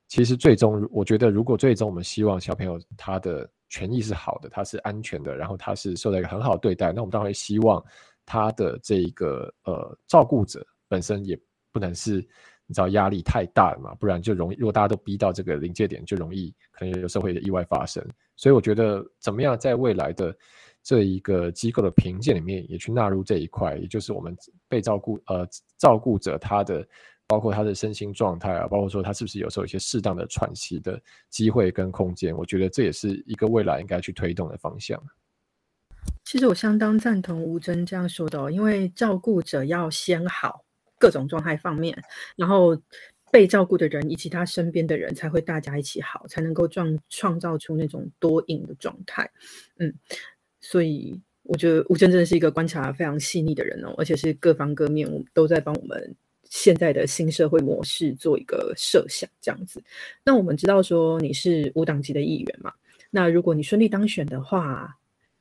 [0.08, 7.84] 其实最终我觉得，如果最终我们希望小朋友他的权益是好的，他是安全的，然后他是受到一个很好对待，那我们当然希望
[8.26, 11.40] 他的这一个呃照顾者本身也
[11.72, 12.28] 不能是。
[12.72, 13.96] 你知道压力太大了嘛？
[13.96, 18.08] 不然就容易，如果大家都逼到这个临界点，就容易可能有社会的意外发生。
[18.36, 20.32] 所以我觉得，怎么样在未来的
[20.84, 24.36] 这一个机构的评鉴里面，也去纳入这一块，也就是我们
[24.68, 26.88] 被照顾呃照顾者他的，
[27.28, 35.02] 包括他的身心状态啊，包括说他是不是有时候有一些适当的喘息的机会跟空间，我觉得这也是一个未来应该去推动的方向。
[36.26, 40.66] 其实我相当赞同吴真这样说的，因为照顾者要先好。
[41.02, 41.98] 各种状态方面，
[42.36, 42.78] 然后
[43.32, 49.32] 被照顾的人以及他身边的人才会大家一起好，才能够创创造出那种多赢的状态。
[49.78, 49.96] 嗯，
[50.62, 56.16] 所以我觉得吴真真是一个观察非常细腻的人哦，而且是各方各面都在帮我们
[56.50, 59.82] 现在的新社会模式做一个设想，这样子。
[60.24, 62.72] 那我们知道说你是无党籍的议员嘛？
[63.10, 64.96] 那如果你顺利当选的话，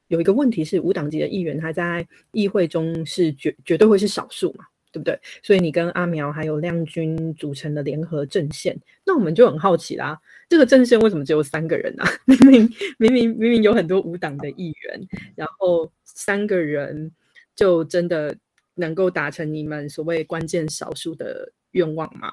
[0.06, 4.64] 有一个问题是无党籍的议员他在议会中是绝绝对会是少数嘛？
[4.90, 5.18] 对不对？
[5.42, 10.18] 所以你跟阿苗还有亮君组成的联合阵线，那我们就很好奇啦。
[10.48, 12.08] 这个阵线为什么只有三个人啊？
[12.26, 17.10] 明明明明明明有很多无党的议员，然后三个人
[17.54, 18.36] 就真的
[18.74, 22.32] 能够达成你们所谓关键少数的愿望吗？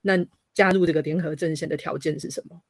[0.00, 0.16] 那
[0.54, 2.60] 加入这个联合阵线的条件是什么？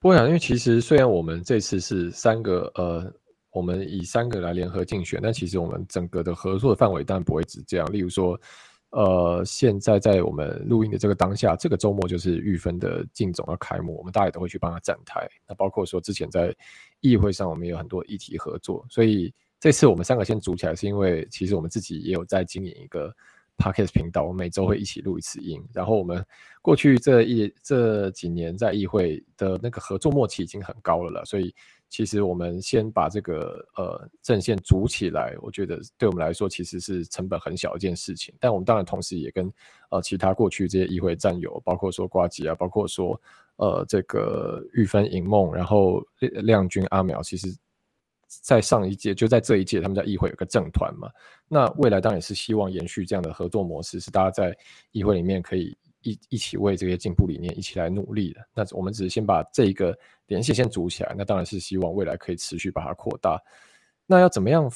[0.00, 3.12] 不会啊，因为其实虽然我们这次是三个呃。
[3.52, 7.90] 我们以三个来联合竞选，但其实我们整个的合作的范围当然不会只这样。
[7.90, 8.38] 例如说，
[8.90, 15.28] 呃，现在在我们录音的这个当下，这个周末就是玉芬的竞总要开幕，我们大家都会去帮他站台。
[15.46, 16.54] 那包括说之前在
[17.00, 23.12] 议会上，我们有很多议题合作，所以这次我们三个先组起来，是因为其实我们自己也有在经营一个
[23.58, 25.62] podcast 频道，我们每周会一起录一次音。
[25.74, 26.24] 然后我们
[26.62, 31.54] 过去这一这几年在议会的那个合作默契已经很高了了，所以。
[31.88, 38.34] 其实我们先把这个呃阵线组起来，我觉得对我们来说其实是成本很小一件事情。
[38.40, 39.50] 但我们当然同时也跟
[39.90, 43.18] 呃其他过去这些议会战友，包括说瓜吉啊，包括说
[43.56, 47.48] 呃这个玉芬、银梦，然后亮亮君、阿苗，其实
[48.28, 51.08] 在上一届就在这一届，他们在议会有个政团嘛。
[51.48, 54.56] 那未来当然是希望延续这样的合作模式，是大家在
[54.90, 55.76] 议会里面可以
[56.10, 58.40] 一一起为这些进步理念一起来努力的。
[58.54, 59.96] 那我们只是先把这一个
[60.26, 63.40] 联系先组起来，那当然是希望未来可以持续把它扩大。
[64.06, 64.70] 那要怎么样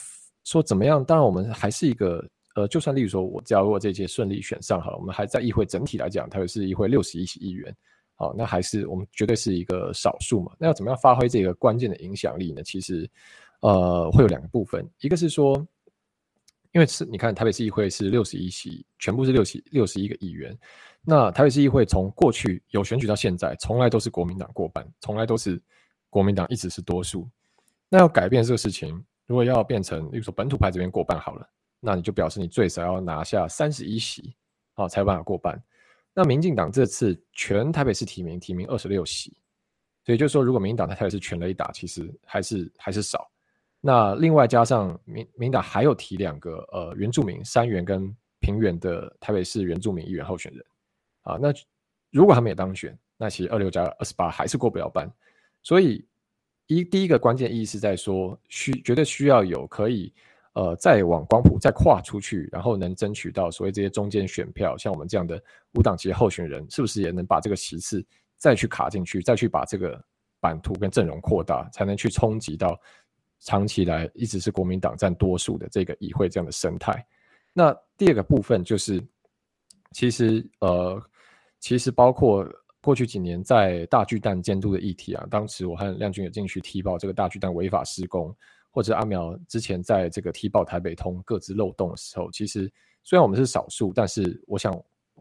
[0.44, 1.04] 说怎么样？
[1.04, 2.26] 当然我们还是一个
[2.56, 7.74] 呃，就算例如说我假如这届顺利选上好了，我们还在议会整体来讲，它也是议会六十一席议员。
[8.16, 10.52] 好，那还是我们绝对是一个少数嘛。
[10.58, 12.62] 那要怎么样发挥这个关键的影响力呢？
[12.62, 13.08] 其实，
[13.60, 14.86] 呃，会有两个部分。
[15.00, 15.66] 一个是说，
[16.72, 20.56] 因为是你看台北市议会是六十一席，全部是六席六十一个议员。
[21.02, 25.60] 那台北市议会从过去有选举到现在，从来都是国民党过半，从来都是
[26.08, 27.28] 国民党一直是多数。
[27.88, 31.48] 那要改变这个事情，如果要变成，例如说本土派这边过半好了，
[31.80, 34.34] 那你就表示你最少要拿下三十一席，
[34.74, 35.60] 好才有办法过半。
[36.14, 39.36] 那民进党这次全台北市提名提名二十六席，
[40.04, 43.28] 所以就是说，如果民进党在台北市全雷打，其实还是还是少。
[43.80, 50.64] 那另外加上民民党还有提两个呃原住民三元跟平原的台北市原住民议员候选人
[51.22, 51.52] 啊，那
[52.10, 55.10] 如果他们也当选，那其实二六加二十八还是过不了半。
[55.62, 56.06] 所以
[56.66, 60.12] 一第一个关键意义是在说，需绝对需要有可以。
[60.54, 65.40] 呃，再往光谱再跨出去，然后能争取到所谓这些中间选票，像我们这样的
[65.74, 68.04] 无党籍候选人，是不是也能把这个席次
[68.36, 70.04] 再去卡进去，再去把这个
[70.40, 72.76] 版图跟阵容扩大，才能去冲击到
[73.40, 77.04] 长期以来一直是国民党占多数的这个议会这样的生态？
[77.52, 79.02] 那第二个部分就是，
[79.92, 81.02] 其实呃，
[81.58, 82.46] 其实包括
[82.80, 88.34] 过去几年在大巨蛋监督的议题啊，当时我和亮君也进去踢爆这个大巨蛋违法施工。
[88.72, 92.72] 或者阿苗之前在这个踢爆台北通各自漏洞的时候，其实
[93.02, 94.72] 虽然我们是少数，但是我想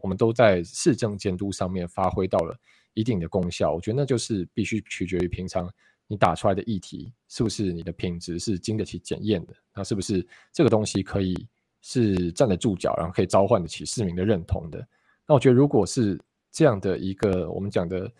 [0.04, 2.56] 我们都在市政监督上面发挥到了
[2.94, 3.74] 一定的功效。
[3.74, 5.68] 我觉得那就是必须取决于平常
[6.10, 11.48] 你打出来的议题是不是你的品质是经得起检验的，那是不是这个东西可以
[11.82, 14.86] 是站得住脚，然后可以召唤得起市民的认同的。
[15.26, 16.20] 那我觉得如果是
[16.52, 18.12] 这样的一个我们讲的。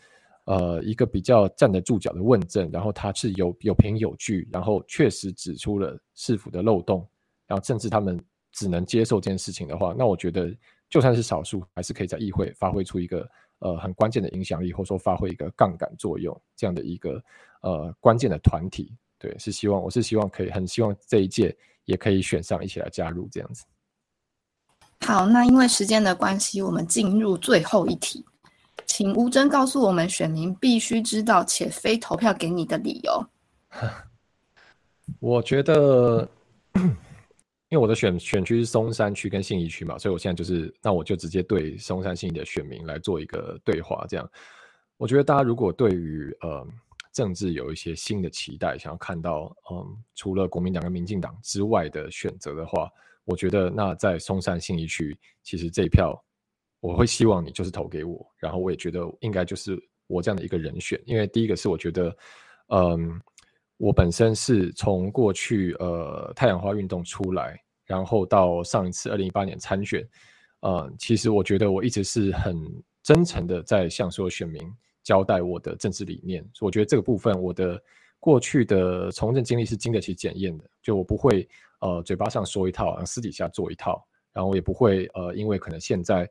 [0.46, 7.08] 呃，一个比较站得住脚的问政，然后它是有有凭有据，然后确实指出了市府的漏洞，
[7.46, 8.20] 然后甚至他们
[8.52, 10.52] 只能接受这件事情的话，那我觉得
[10.90, 13.30] 就算是少数，还是可以在议会发挥出一个
[13.60, 17.24] 呃很关键的影响力，或者说发挥一个杠杆作用这样的一个
[17.62, 18.94] 呃关键的团体。
[19.18, 21.56] 对，是希望我是希望可以很希望这一届
[21.86, 23.66] 也可以选上，一起来加入这样子。
[25.06, 28.26] 好，那因为时间的关系，我们进入最后一题。
[28.86, 33.26] 请吴征告诉我们，选民必须知道且非投票给你的理由。
[35.20, 36.28] 我觉得，
[37.70, 44.06] 因为我的选选区是松山区跟信义区嘛，所以我现在就是，那我就直接对松山信义的选民来做一个对话。
[44.10, 44.30] 这样，
[44.98, 46.68] 我觉得大家如果对于呃
[47.14, 52.90] 政治有一些新的期待，想要看到嗯除了国民党跟民进党之外的选择的话，
[53.26, 56.22] 我觉得那在松山信义区，其实这一票。
[56.82, 62.16] 我会希望你就是投给我，然后我也觉得应该就是我这样的一个人选，因为第一个是我觉得，
[62.68, 63.20] 嗯，
[63.80, 70.06] 我本身是从过去呃太阳花运动出来，然后到上一次二零一八年参选，
[70.60, 72.62] 呃，其实我觉得我一直是很
[73.02, 74.62] 真诚的在向所有选民
[75.02, 77.82] 交代我的政治理念，我觉得这个部分我的
[78.20, 81.48] 过去的从政经历是经得起检验的，就我不会
[81.80, 86.30] 呃嘴巴上说一套，私底下做一套，然后我也不会呃因为可能现在。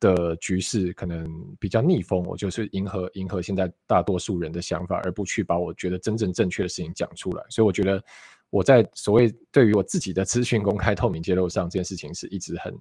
[0.00, 1.26] 的局势可能
[1.58, 7.44] 比较逆风，我就是迎合迎合现在大多数人的想法，而不去把我觉得真正正确的事情讲出来。
[7.50, 8.02] 所以我觉得
[8.50, 12.72] 我在所谓对于我自己的资讯公开透明揭露上，这件事情是一直很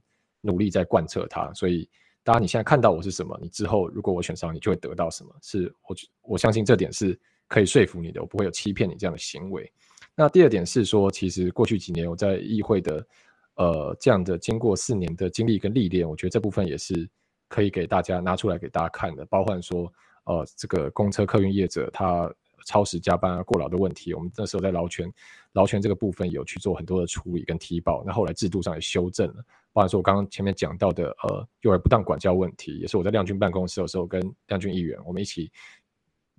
[0.41, 1.51] 努力在贯彻它。
[1.53, 1.89] 所以，
[2.23, 5.35] 当然你现在看到我是什么，你之后如果我选上，你就会得到什么。
[5.41, 9.71] 是我我相信这点是可以说服你的，我不会有欺骗你这样的行为。
[10.15, 13.03] 那第二点是说，其实过去几年我在议会的。
[13.57, 17.09] 呃，这样的经过四年的经历跟历练，我觉得这部分也是
[17.49, 19.25] 可以给大家拿出来给大家看的。
[19.25, 19.91] 包括说，
[20.25, 22.31] 呃，这个公车客运业者他
[22.67, 25.11] 超时加班啊、过劳的问题，我们那时候在劳权
[25.53, 28.03] 劳权这个部分有去做很多的处理跟提报。
[28.05, 29.43] 那后来制度上也修正了，
[29.73, 35.51] 包括说我刚刚前面讲到的，呃，幼儿不当管教问题，也是我在亮君办公室的时候跟亮君议员我们一起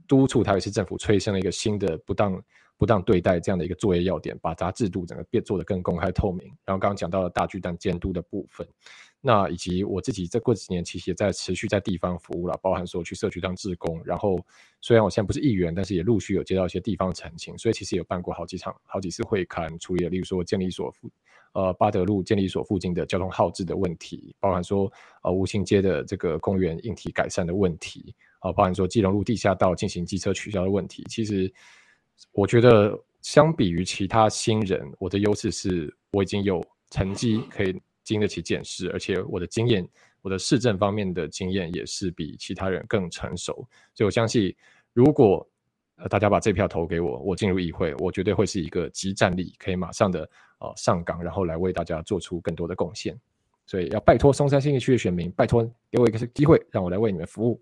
[0.06, 2.40] 督促台北市政府催生了一个新的不当。
[2.78, 6.46] 不当对待这样的一个作业要点，把它制度整个变做得更公开透明。
[6.64, 8.66] 然后刚刚讲到了大巨蛋监督的部分，
[9.20, 14.00] 那以及我自己这过几年其实也在持续在地方服务了，包含说去社区当志工。
[14.04, 14.40] 然后
[14.80, 21.10] 虽然我现在不是议员，但是也陆续有接到一些地方澄清，所以其实有办过好几场、好几次会刊，处理了，例如说建立所附
[21.54, 24.88] 呃巴德路建立所附近的交通耗资的问题，包含说
[25.24, 31.52] 呃吴兴街的这个公园硬体改善的问题，啊，包含说基隆路地下道进行机车取消的问题，其实。
[32.32, 39.86] 我觉得相比于其他新人，我的优势是我已经有成绩可以经得起检视，而且我的经验，
[40.22, 43.54] 我的市政方面的经验也是比其他人更成熟。
[43.94, 44.54] 所以我相信，
[44.92, 45.46] 如果
[45.96, 50.28] 呃大家把这票投给我，我进入议会，我绝对会是一个集战力，可以马上的
[50.60, 53.18] 呃上岗，然后来为大家做出更多的贡献。
[53.66, 57.60] 所以要拜托松山新义区的选民，拜托给我一个机会，让我来为你们服务。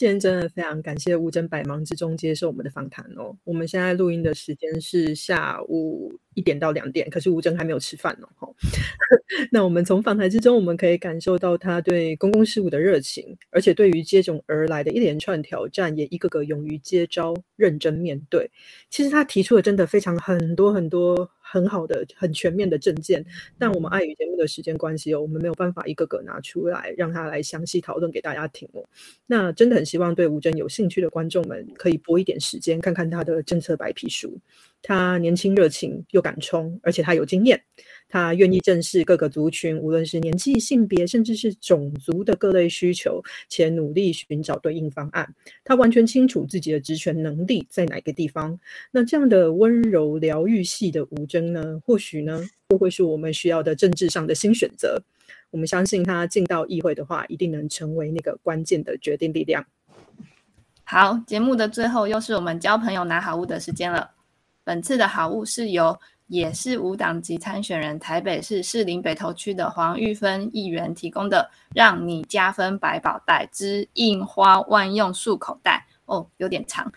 [0.00, 3.36] 今天真的非常感谢吴征百忙之中接受我们的访谈哦。
[3.44, 8.54] 我们现在录音的时间是下午一点到两点，可是吴征还没有吃饭哦。
[9.52, 18.50] 那我们从访谈之中，我们可以感受到他对公共事务的热情，而且对于接踵而来的一连串挑战，也一个个勇于接招，认真面对。
[18.88, 21.30] 其实他提出的真的非常很多很多。
[21.52, 23.26] 很好的、很全面的证件，
[23.58, 28.84] 但我们碍于节目的时间关系哦，我们没有办法一个个拿出来让他来详细讨论给大家听哦。
[29.26, 34.38] 那真的很希望对吴征有兴趣的观众们可以拨一点时间看看他的政策白皮书。
[34.80, 37.60] 他年轻热情又敢冲，而且他有经验。
[38.08, 45.34] 他愿意正视各个族群，无论是年纪、性别，甚至是种族的各类需求，且努力寻找对应方案。
[45.64, 48.58] 他完全清楚自己的职权能力在哪个地方。
[48.92, 51.80] 那这样的温柔疗愈系的吴征呢？
[51.84, 55.02] 或许呢，会会是我们需要的政治上的新选择。
[55.50, 59.66] 我们相信他进到议会的话，一定能成为那个关键的决定力量。
[60.90, 64.10] 好，节目的最后又是我们交朋友拿好物的时间了。
[64.64, 76.92] 本次的好物是由也是无党籍参选人、台北市士林北投区的黄玉芬议员提供的“让你加分百宝袋之印花万用漱口袋”哦，有点长，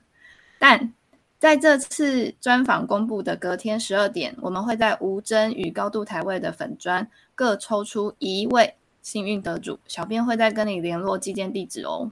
[0.58, 0.94] 但
[1.38, 12.10] 在这次专访公布的隔天十二点，我们会在吴真与高度台位的粉砖各抽出一位幸运得主，小编会再跟你联络寄件地址哦。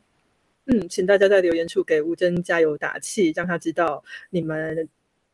[0.66, 4.88] 嗯，请大家在留言处给吴真加油打气，让他知道你们。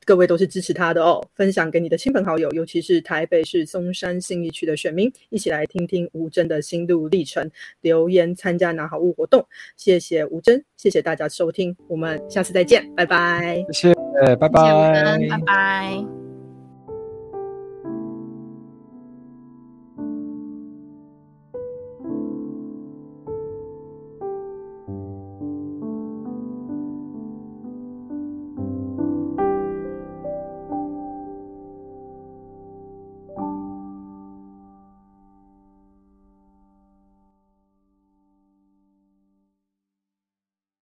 [0.05, 7.51] 各位都是支持他的哦，分享给你的亲朋好友，尤其是台北市松山信义区的选民，一起来听听吴真的心路历程，
[7.83, 9.47] 留言参加拿好物活动。
[9.77, 13.63] 谢谢吴真，谢谢大家收听，我们下次再见，拜拜。
[13.71, 13.95] 谢谢，
[14.37, 16.28] 拜拜，拜拜。